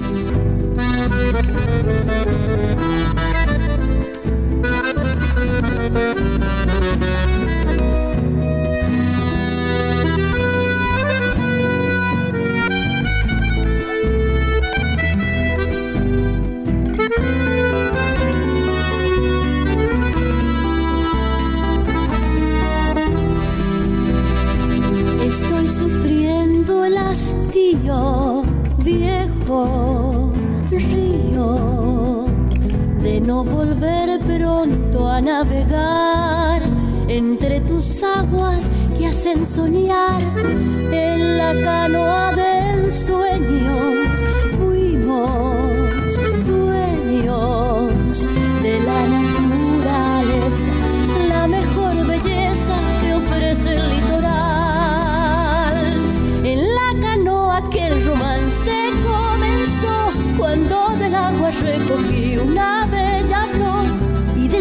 Río, 30.71 32.27
de 33.01 33.21
no 33.21 33.45
volver 33.45 34.19
pronto 34.21 35.09
a 35.09 35.21
navegar 35.21 36.63
entre 37.09 37.61
tus 37.61 38.03
aguas 38.03 38.69
que 38.99 39.07
hacen 39.07 39.47
soñar 39.47 40.21
en 40.93 41.39
la 41.39 41.55
canoa 41.65 42.35
del 42.35 42.91
sueños 42.91 44.25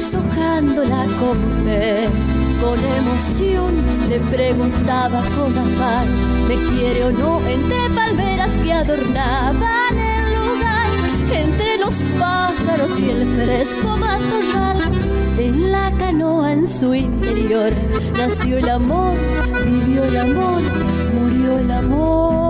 deshojándola 0.05 1.05
con 1.19 1.37
fe 1.63 2.07
con 2.61 2.79
emoción 2.79 3.73
le 4.07 4.19
preguntaba 4.19 5.23
con 5.35 5.57
afán, 5.57 6.07
¿me 6.47 6.55
quiere 6.55 7.05
o 7.05 7.11
no? 7.11 7.41
Entre 7.47 7.89
palmeras 7.93 8.55
que 8.57 8.71
adornaban 8.71 9.97
el 9.97 10.33
lugar, 10.35 10.89
entre 11.33 11.77
los 11.79 11.95
pájaros 12.19 12.99
y 12.99 13.09
el 13.09 13.27
fresco 13.35 13.97
matorral. 13.97 14.77
En 15.37 15.71
la 15.71 15.91
canoa 15.97 16.53
en 16.53 16.67
su 16.67 16.93
interior 16.93 17.71
nació 18.15 18.59
el 18.59 18.69
amor, 18.69 19.17
vivió 19.65 20.03
el 20.05 20.17
amor, 20.17 20.61
murió 21.19 21.57
el 21.59 21.71
amor. 21.71 22.44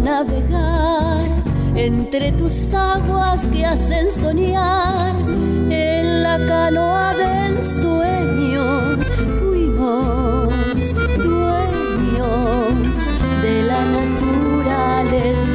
Navegar 0.00 1.22
entre 1.74 2.32
tus 2.32 2.74
aguas 2.74 3.46
que 3.46 3.64
hacen 3.64 4.10
soñar. 4.12 5.14
En 5.70 6.22
la 6.22 6.38
canoa 6.38 7.14
del 7.14 7.62
sueños 7.62 9.10
fuimos 9.40 10.94
dueños 11.18 13.08
de 13.42 13.62
la 13.62 13.80
naturaleza 13.96 15.51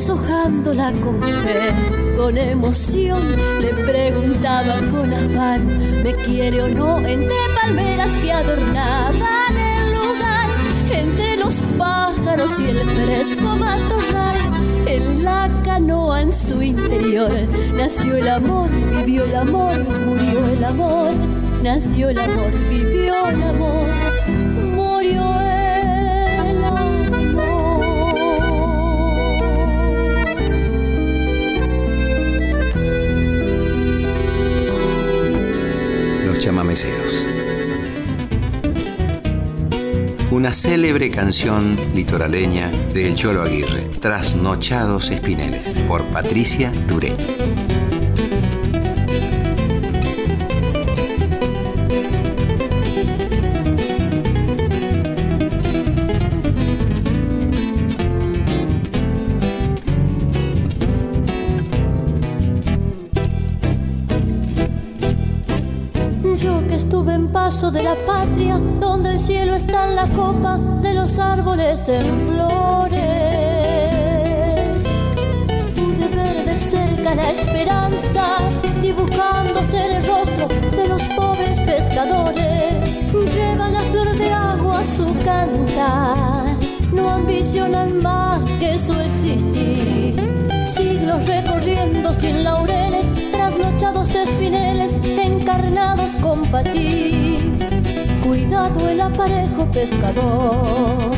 deshojándola 0.00 0.92
con 0.92 1.20
fe, 1.20 2.16
con 2.16 2.38
emoción, 2.38 3.20
le 3.60 3.68
preguntaba 3.84 4.74
con 4.90 5.12
afán, 5.12 6.02
¿me 6.02 6.14
quiere 6.14 6.62
o 6.62 6.68
no? 6.68 6.98
Entre 7.00 7.36
palmeras 7.54 8.10
que 8.12 8.32
adornaban 8.32 9.56
el 9.58 9.92
lugar, 9.92 10.48
entre 10.90 11.36
los 11.36 11.56
pájaros 11.76 12.50
y 12.60 12.70
el 12.70 12.78
fresco 12.78 13.56
matorral, 13.56 14.36
en 14.86 15.22
la 15.22 15.50
canoa 15.64 16.22
en 16.22 16.32
su 16.32 16.62
interior, 16.62 17.30
nació 17.76 18.16
el 18.16 18.28
amor, 18.28 18.70
vivió 18.96 19.24
el 19.24 19.36
amor, 19.36 19.84
murió 20.06 20.46
el 20.46 20.64
amor, 20.64 21.12
nació 21.62 22.08
el 22.08 22.18
amor, 22.18 22.50
vivió 22.70 23.28
el 23.28 23.42
amor 23.42 24.39
chamameceros. 36.40 37.26
Una 40.30 40.52
célebre 40.52 41.10
canción 41.10 41.76
litoraleña 41.94 42.70
de 42.94 43.08
El 43.08 43.14
Cholo 43.14 43.42
Aguirre, 43.42 43.82
Trasnochados 44.00 45.10
Espineles, 45.10 45.68
por 45.86 46.04
Patricia 46.04 46.72
Duré. 46.88 47.14
Donde 68.48 69.12
el 69.12 69.18
cielo 69.18 69.54
está 69.54 69.86
en 69.88 69.96
la 69.96 70.08
copa 70.08 70.58
de 70.80 70.94
los 70.94 71.18
árboles 71.18 71.86
en 71.88 72.26
flores. 72.26 72.98
Pude 75.76 76.08
ver 76.08 76.44
de 76.46 76.56
cerca 76.56 77.14
la 77.14 77.30
esperanza, 77.30 78.38
dibujándose 78.80 79.84
en 79.84 79.96
el 79.96 80.06
rostro 80.06 80.48
de 80.48 80.88
los 80.88 81.02
pobres 81.08 81.60
pescadores. 81.60 82.74
Llevan 83.34 83.74
la 83.74 83.80
flor 83.80 84.16
de 84.16 84.32
agua 84.32 84.80
a 84.80 84.84
su 84.84 85.14
cantar, 85.22 86.56
no 86.92 87.10
ambicionan 87.10 88.02
más 88.02 88.46
que 88.58 88.78
su 88.78 88.94
existir. 88.94 90.16
Siglos 90.66 91.26
recorriendo 91.26 92.12
sin 92.12 92.42
laureles, 92.42 93.06
trasnochados 93.32 94.14
espineles, 94.14 94.96
encarnados 95.04 96.16
con 96.16 96.42
patín. 96.50 97.69
Cuidado 98.30 98.88
el 98.88 99.00
aparejo 99.00 99.66
pescador, 99.72 101.10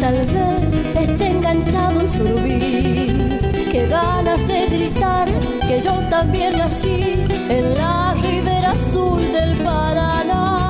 tal 0.00 0.16
vez 0.26 0.74
esté 1.00 1.28
enganchado 1.28 2.00
un 2.00 2.08
surubí. 2.08 3.38
Qué 3.70 3.86
ganas 3.88 4.44
de 4.48 4.66
gritar 4.66 5.28
que 5.68 5.80
yo 5.80 5.92
también 6.10 6.58
nací 6.58 7.22
en 7.48 7.78
la 7.78 8.14
ribera 8.14 8.72
azul 8.72 9.30
del 9.30 9.58
Paraná. 9.58 10.69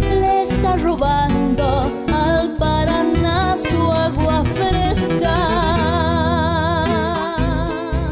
Le 0.00 0.42
está 0.42 0.76
robando 0.76 1.92
al 2.12 2.56
Paraná 2.56 3.56
su 3.56 3.90
agua 3.92 4.44
fresca. 4.54 5.34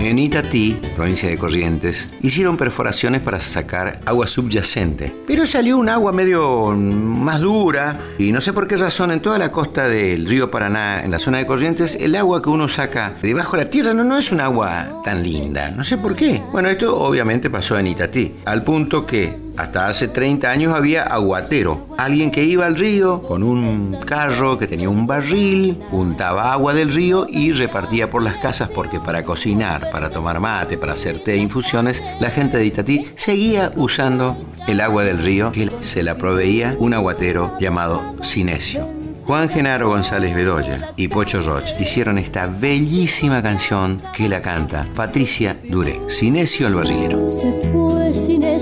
En 0.01 0.19
Itatí, 0.19 0.79
provincia 0.95 1.29
de 1.29 1.39
Corrientes, 1.39 2.09
hicieron 2.21 2.57
perforaciones 2.57 3.23
para 3.23 3.41
sacar 3.41 4.01
agua 4.05 4.27
subyacente. 4.27 5.15
Pero 5.27 5.47
salió 5.47 5.79
un 5.79 5.89
agua 5.89 6.13
medio 6.13 6.73
más 6.73 7.41
dura 7.41 7.99
y 8.19 8.31
no 8.31 8.41
sé 8.41 8.53
por 8.53 8.69
qué 8.69 8.77
razón 8.77 9.13
en 9.13 9.21
toda 9.21 9.39
la 9.39 9.51
costa 9.51 9.89
del 9.89 10.27
río 10.27 10.51
Paraná, 10.51 11.03
en 11.03 11.11
la 11.11 11.19
zona 11.19 11.39
de 11.39 11.47
Corrientes, 11.47 11.97
el 11.97 12.15
agua 12.17 12.43
que 12.43 12.51
uno 12.51 12.69
saca 12.69 13.17
debajo 13.23 13.57
de 13.57 13.65
la 13.65 13.71
tierra 13.71 13.95
no, 13.95 14.05
no 14.05 14.19
es 14.19 14.31
un 14.31 14.41
agua 14.41 15.01
tan 15.05 15.23
linda. 15.23 15.71
No 15.71 15.85
sé 15.85 15.97
por 15.97 16.15
qué. 16.15 16.43
Bueno, 16.53 16.69
esto 16.69 16.95
obviamente 16.97 17.49
pasó 17.49 17.79
en 17.79 17.87
Itatí, 17.87 18.35
al 18.45 18.63
punto 18.63 19.07
que 19.07 19.44
hasta 19.57 19.89
hace 19.89 20.09
30 20.09 20.51
años 20.51 20.75
había 20.75 21.03
aguatero, 21.03 21.89
alguien 21.99 22.31
que 22.31 22.45
iba 22.45 22.67
al 22.67 22.77
río 22.77 23.23
con 23.23 23.43
un 23.43 23.97
carro 24.07 24.59
que 24.59 24.67
tenía 24.67 24.89
un 24.89 25.07
barril, 25.07 25.81
juntaba 25.91 26.53
agua 26.53 26.75
del 26.75 26.93
río 26.93 27.27
y 27.29 27.53
repartía 27.53 28.11
por 28.11 28.23
las 28.23 28.37
casas 28.37 28.69
porque 28.69 29.01
para 29.01 29.25
cocinar, 29.25 29.91
para 29.91 30.11
tomar 30.11 30.41
mate, 30.41 30.79
para 30.79 30.95
hacer 30.95 31.21
té 31.21 31.37
infusiones, 31.37 32.03
la 32.21 32.31
gente 32.31 32.59
de 32.59 32.67
Itatí 32.67 33.07
seguía 33.15 33.73
usando 33.77 34.37
el 34.67 34.81
agua 34.81 35.05
del 35.05 35.19
río 35.19 35.53
que 35.53 35.71
se 35.81 36.03
la 36.03 36.17
proveía 36.17 36.77
un 36.79 36.95
aguatero 36.95 37.57
llamado 37.61 38.17
Sinesio. 38.23 39.05
Juan 39.27 39.49
Genaro 39.49 39.89
González 39.89 40.35
Bedoya 40.35 40.93
y 40.97 41.09
Pocho 41.09 41.41
Roch 41.41 41.65
hicieron 41.81 42.19
esta 42.19 42.47
bellísima 42.47 43.43
canción 43.43 44.03
que 44.15 44.29
la 44.29 44.43
canta 44.43 44.87
Patricia 44.95 45.57
Duré, 45.65 45.99
Sinesio 46.09 46.67
el 46.67 46.75
barrilero. 46.75 47.27
Se 47.31 47.51
fue 47.73 48.13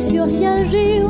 Hacia 0.03 0.59
el 0.59 0.71
río 0.73 1.09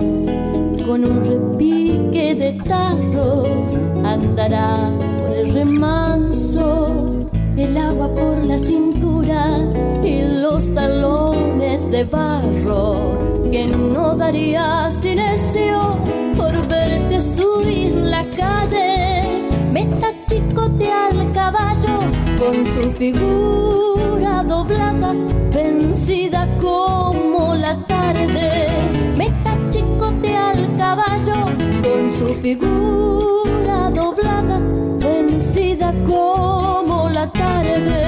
con 0.87 1.05
un 1.05 1.25
repique 1.25 2.35
de 2.35 2.53
tarros. 2.63 3.79
Andará 4.05 4.91
por 5.19 5.35
el 5.35 5.53
remanso, 5.53 7.27
el 7.57 7.77
agua 7.79 8.15
por 8.15 8.45
la 8.45 8.59
cintura 8.59 9.59
y 10.03 10.21
los 10.43 10.73
talones 10.75 11.91
de 11.91 12.05
barro. 12.05 13.19
Que 13.51 13.67
no 13.67 14.15
daría 14.15 14.91
Sinesio 14.91 15.97
por 16.37 16.53
verte 16.69 17.19
subir 17.21 17.95
la 17.95 18.25
calle. 18.37 19.49
Meta 19.73 20.09
chicote 20.29 20.93
al 20.93 21.33
caballo 21.33 22.22
con 22.43 22.67
su 22.67 22.93
figura 22.93 24.43
doblada, 24.43 25.15
vencida 25.53 26.49
como 26.61 27.55
la 27.55 27.79
tarde. 27.87 28.69
Meta 29.17 29.57
chicote 29.71 30.37
al 30.37 30.77
caballo 30.77 31.45
con 31.85 32.11
su 32.11 32.29
figura 32.43 33.91
doblada, 33.91 34.59
vencida 34.99 35.95
como 36.05 37.09
la 37.11 37.31
tarde. 37.31 38.01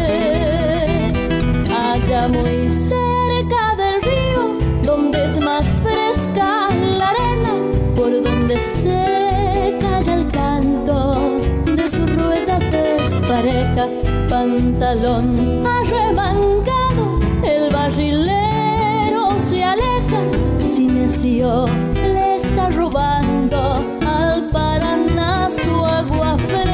Allá 1.93 2.27
muy 2.27 2.69
cerca 2.69 3.63
del 3.83 4.03
río, 4.03 4.43
donde 4.83 5.27
es 5.27 5.39
más 5.41 5.65
fresca 5.85 6.71
la 6.99 7.11
arena, 7.11 7.53
por 7.95 8.11
donde 8.11 8.59
se 8.59 9.79
calla 9.81 10.15
el 10.15 10.27
canto 10.33 11.39
de 11.67 11.89
su 11.89 12.05
rueda 12.07 12.59
despareja, 12.59 13.89
pantalón 14.29 15.65
arremangado, 15.67 17.19
el 17.43 17.73
barrilero 17.73 19.39
se 19.39 19.63
aleja, 19.65 20.21
silencio 20.67 21.67
le 21.95 22.37
está 22.37 22.71
robando 22.71 23.85
al 24.07 24.49
Paraná 24.51 25.49
su 25.51 25.85
agua 25.85 26.37
fresca. 26.49 26.74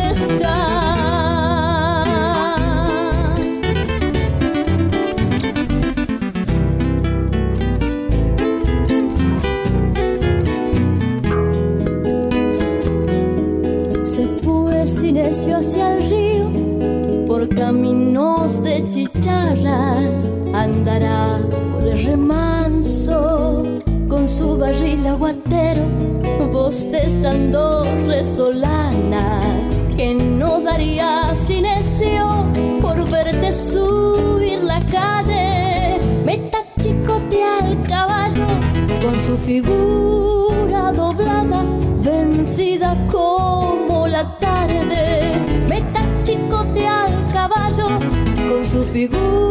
Bostezando 26.71 27.85
resolanas, 28.07 29.69
que 29.97 30.15
no 30.15 30.61
daría 30.61 31.35
silencio 31.35 32.47
por 32.81 33.11
verte 33.11 33.51
subir 33.51 34.63
la 34.63 34.81
calle. 34.83 35.99
Meta 36.25 36.59
chicote 36.81 37.43
al 37.43 37.83
caballo, 37.89 38.47
con 39.03 39.21
su 39.21 39.37
figura 39.39 40.93
doblada, 40.93 41.65
vencida 42.05 42.97
como 43.11 44.07
la 44.07 44.39
tarde. 44.39 45.41
Meta 45.69 46.07
chicote 46.23 46.87
al 46.87 47.33
caballo, 47.33 47.89
con 48.49 48.65
su 48.65 48.85
figura 48.85 49.50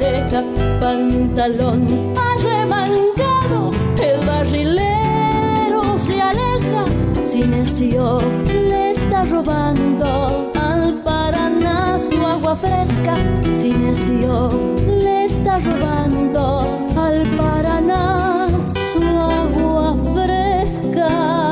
despareja, 0.00 0.42
pantalón 0.80 1.86
arremangado, 2.16 3.70
el 4.02 4.26
barrilero 4.26 5.98
se 5.98 6.20
aleja, 6.20 6.84
silencio 7.24 8.18
le 8.44 8.90
está 8.90 9.24
robando 9.24 10.52
al 10.60 10.94
Paraná 11.04 11.98
su 11.98 12.16
agua 12.26 12.56
fresca, 12.56 13.14
silencio 13.54 14.50
le 14.86 15.24
está 15.24 15.60
robando 15.60 16.66
al 16.96 17.22
Paraná 17.36 18.48
su 18.92 19.02
agua 19.02 19.96
fresca. 20.14 21.43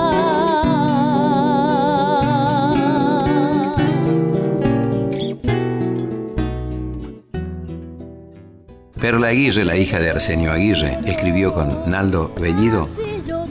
Perla 9.03 9.31
Aguirre, 9.31 9.65
la 9.65 9.77
hija 9.77 9.99
de 9.99 10.11
Arsenio 10.11 10.53
Aguirre, 10.53 10.97
escribió 11.05 11.53
con 11.53 11.91
Naldo 11.91 12.33
Bellido 12.41 12.89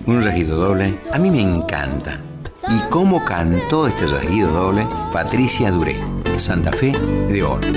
un 0.06 0.24
regido 0.24 0.56
doble. 0.56 0.98
A 1.12 1.20
mí 1.20 1.30
me 1.30 1.42
encanta. 1.42 2.22
¿Y 2.70 2.80
cómo 2.90 3.26
cantó 3.26 3.86
este 3.86 4.06
regido 4.06 4.50
doble? 4.50 4.88
Patricia 5.12 5.70
Duré, 5.70 5.98
Santa 6.38 6.72
Fe 6.72 6.94
de 7.28 7.44
Oro. 7.44 7.68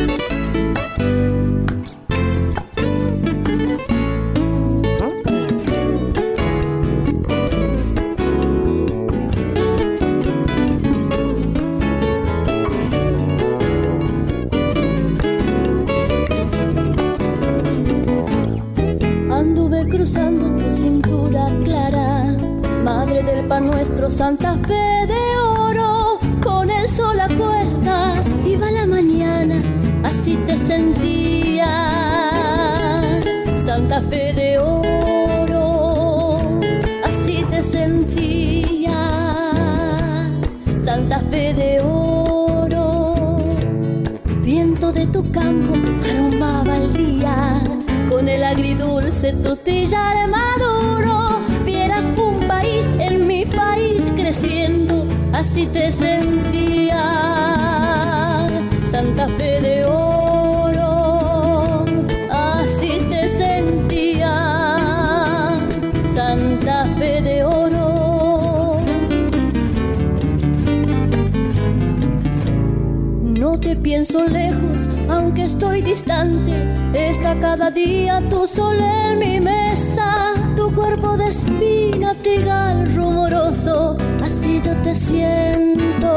Pienso 73.76 74.26
lejos 74.28 74.88
aunque 75.08 75.44
estoy 75.44 75.82
distante, 75.82 76.52
está 76.92 77.38
cada 77.38 77.70
día 77.70 78.22
tu 78.28 78.46
sol 78.46 78.76
en 78.80 79.18
mi 79.18 79.40
mesa, 79.40 80.34
tu 80.56 80.74
cuerpo 80.74 81.16
de 81.16 81.28
espina, 81.28 82.14
trigal 82.22 82.94
rumoroso, 82.94 83.96
así 84.22 84.60
yo 84.64 84.76
te 84.78 84.94
siento, 84.94 86.08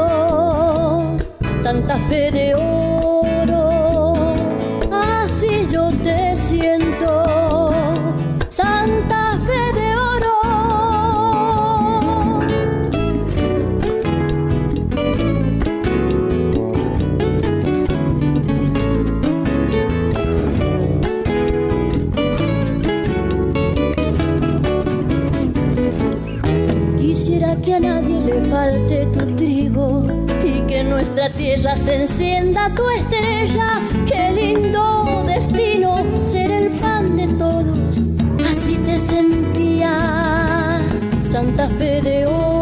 Santa 1.62 1.96
Fe 2.08 2.30
de 2.30 2.54
oro, 2.54 4.14
así 4.90 5.66
yo 5.70 5.90
te 6.02 6.34
siento, 6.36 7.37
tierra 31.58 31.74
encienda 31.92 32.72
tu 32.74 32.88
estrella. 32.90 33.82
Qué 34.06 34.30
lindo 34.32 35.24
destino 35.26 35.96
ser 36.22 36.50
el 36.50 36.70
pan 36.72 37.16
de 37.16 37.26
todos, 37.28 38.00
así 38.50 38.76
te 38.76 38.98
sentía 38.98 40.80
Santa 41.20 41.68
Fe 41.68 42.00
de 42.02 42.26
oro, 42.26 42.57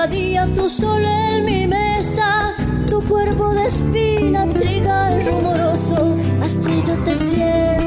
cada 0.00 0.12
día 0.12 0.48
tu 0.54 0.66
sol 0.70 1.04
en 1.04 1.44
mi 1.44 1.66
mesa, 1.66 2.54
tu 2.88 3.02
cuerpo 3.04 3.52
de 3.52 3.66
espina, 3.66 4.48
trigal 4.48 5.22
rumoroso, 5.26 6.16
así 6.42 6.80
yo 6.86 6.96
te 7.04 7.14
siento, 7.14 7.79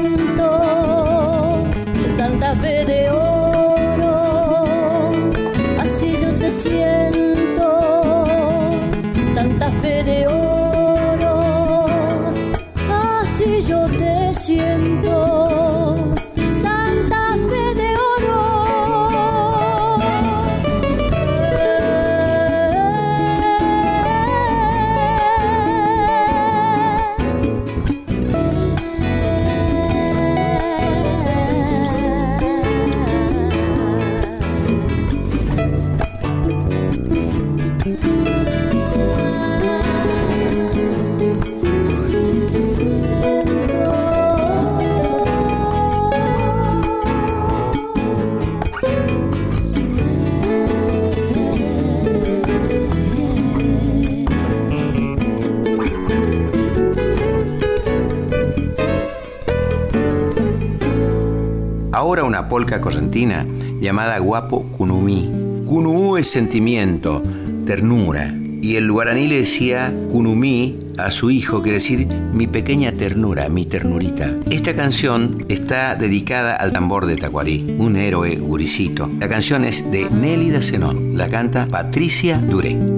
polca 62.64 62.80
correntina 62.80 63.46
llamada 63.78 64.18
Guapo 64.18 64.62
Kunumi. 64.78 65.28
Kunumú 65.66 66.16
es 66.16 66.30
sentimiento, 66.30 67.22
ternura. 67.66 68.34
Y 68.62 68.76
el 68.76 68.90
guaraní 68.90 69.28
le 69.28 69.40
decía 69.40 69.92
Kunumi 70.10 70.78
a 70.96 71.10
su 71.10 71.30
hijo, 71.30 71.60
quiere 71.60 71.76
decir 71.76 72.06
mi 72.06 72.46
pequeña 72.46 72.92
ternura, 72.92 73.50
mi 73.50 73.66
ternurita. 73.66 74.34
Esta 74.50 74.74
canción 74.74 75.44
está 75.50 75.94
dedicada 75.94 76.54
al 76.54 76.72
tambor 76.72 77.04
de 77.04 77.16
Tacuarí, 77.16 77.76
un 77.76 77.96
héroe 77.96 78.36
guricito. 78.36 79.10
La 79.20 79.28
canción 79.28 79.66
es 79.66 79.90
de 79.90 80.08
Nélida 80.08 80.62
Zenón, 80.62 81.18
la 81.18 81.28
canta 81.28 81.66
Patricia 81.66 82.38
Duré. 82.38 82.93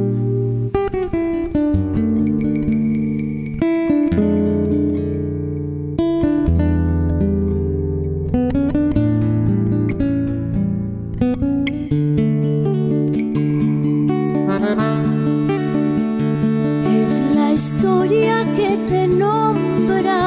historia 17.57 18.45
que 18.55 18.77
te 18.91 19.09
nombra, 19.09 20.21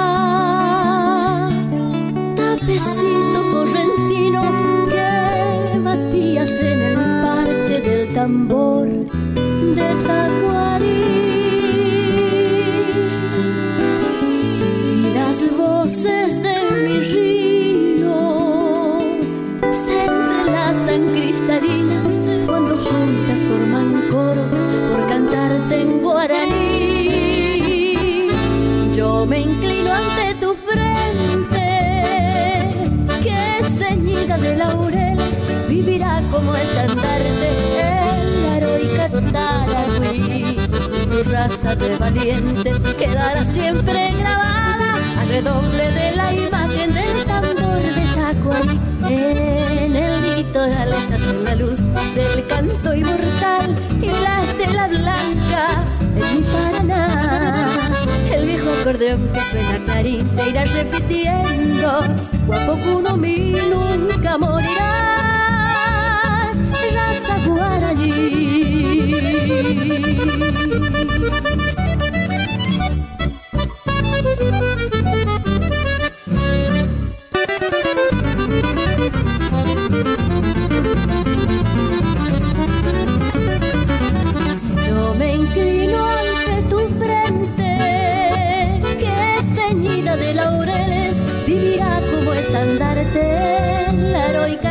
tapecito 2.35 3.39
correntino 3.53 4.41
que 4.89 5.79
batías 5.79 6.51
en 6.59 6.81
el 6.81 6.95
parche 6.95 7.81
del 7.81 8.13
tambor. 8.13 8.87
me 29.29 29.41
inclino 29.41 29.93
ante 29.93 30.33
tu 30.39 30.55
frente, 30.55 31.61
que 33.21 33.63
ceñida 33.69 34.37
de 34.39 34.55
laureles 34.55 35.41
vivirá 35.67 36.21
como 36.31 36.55
estandarte 36.55 37.49
en 37.79 38.43
la 38.43 38.57
heroica 38.57 39.09
Taragüí. 39.31 40.57
Tu 41.11 41.23
raza 41.31 41.75
de 41.75 41.95
valientes 41.97 42.79
quedará 42.97 43.45
siempre 43.45 44.13
grabada 44.17 44.95
al 45.19 45.29
redoble 45.29 45.91
de 45.91 46.15
la 46.15 46.33
imagen 46.33 46.93
del 46.93 47.25
tambor 47.25 47.81
de 47.97 48.05
Tacuarí. 48.15 48.79
En 49.07 49.95
el 49.95 50.37
litoral 50.37 50.91
estación 50.93 51.43
la 51.43 51.55
luz 51.55 51.79
del 52.15 52.47
canto 52.47 52.95
inmortal 52.95 53.75
y 54.01 54.07
la 54.07 54.41
tela 54.57 54.87
blanca 54.87 55.85
en 56.15 56.35
mi 56.35 56.43
Paraná 56.51 57.88
su 58.69 58.81
acordeón 58.81 59.29
que 59.33 59.41
suena 59.41 59.77
clarín 59.85 60.27
te 60.35 60.49
irás 60.49 60.71
repitiendo. 60.73 62.01
Guapo 62.45 62.73
uno 62.95 63.17
mi 63.17 63.55
nunca 63.69 64.37
morirás, 64.37 64.67
raza 66.93 67.35
guaraní. 67.45 68.59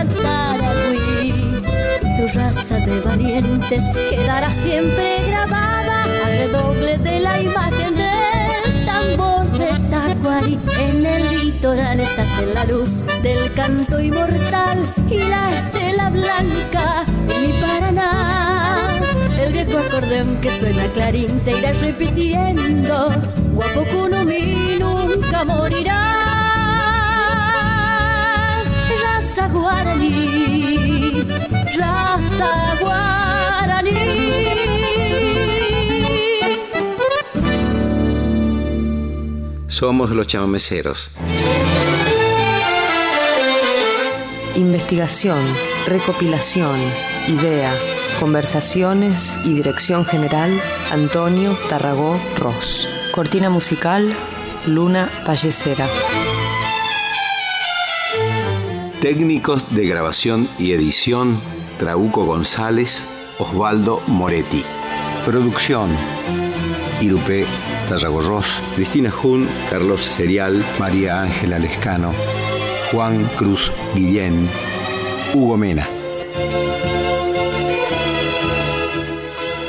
Y 0.00 1.32
tu 2.16 2.38
raza 2.38 2.76
de 2.76 3.00
valientes 3.00 3.82
quedará 4.08 4.54
siempre 4.54 5.24
grabada 5.26 6.04
al 6.04 6.38
redoble 6.38 6.98
de 6.98 7.18
la 7.18 7.40
imagen 7.40 7.96
del 7.96 8.86
tambor 8.86 9.50
de 9.58 9.66
Tacuarí. 9.90 10.58
En 10.78 11.04
el 11.04 11.40
litoral 11.40 11.98
estás 11.98 12.28
en 12.40 12.54
la 12.54 12.64
luz 12.64 13.06
del 13.24 13.52
canto 13.54 13.98
inmortal 13.98 14.78
y 15.10 15.18
la 15.18 15.50
estela 15.50 16.10
blanca 16.10 17.04
en 17.34 17.42
mi 17.42 17.52
Paraná. 17.60 18.86
El 19.40 19.52
viejo 19.52 19.78
acordeón 19.78 20.40
que 20.40 20.56
suena 20.60 20.84
clarín 20.94 21.40
te 21.40 21.58
irá 21.58 21.72
repitiendo. 21.72 23.10
Guapo 23.52 23.82
Kunumi 23.90 24.78
nunca 24.78 25.44
morirá. 25.44 26.27
Raza 29.38 29.52
guaraní, 29.52 31.24
raza 31.76 32.76
guaraní. 32.80 33.94
Somos 39.68 40.10
los 40.10 40.26
chamameceros. 40.26 41.12
Investigación, 44.56 45.38
recopilación, 45.86 46.80
idea, 47.28 47.72
conversaciones 48.18 49.38
y 49.44 49.54
dirección 49.54 50.04
general 50.04 50.50
Antonio 50.90 51.56
Tarragó 51.68 52.20
Ross. 52.40 52.88
Cortina 53.14 53.50
musical 53.50 54.12
Luna 54.66 55.08
Pallecera. 55.24 55.86
Técnicos 59.00 59.64
de 59.76 59.86
grabación 59.86 60.48
y 60.58 60.72
edición 60.72 61.40
Trauco 61.78 62.24
González, 62.24 63.06
Osvaldo 63.38 64.02
Moretti. 64.08 64.64
Producción 65.24 65.88
Irupé 67.00 67.46
Ross, 67.88 68.60
Cristina 68.74 69.10
Jun, 69.12 69.48
Carlos 69.70 70.02
Serial, 70.02 70.64
María 70.80 71.22
Ángela 71.22 71.60
Lescano, 71.60 72.12
Juan 72.90 73.24
Cruz 73.36 73.70
Guillén, 73.94 74.48
Hugo 75.32 75.56
Mena. 75.56 75.88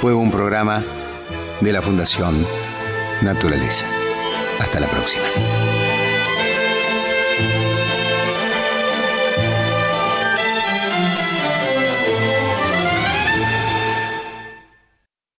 Fue 0.02 0.14
un 0.14 0.32
programa 0.32 0.84
de 1.62 1.72
la 1.72 1.84
Fundación 1.84 2.46
Naturaleza. 3.22 3.86
Hasta 4.60 4.80
la 4.80 4.88
próxima. 4.88 5.59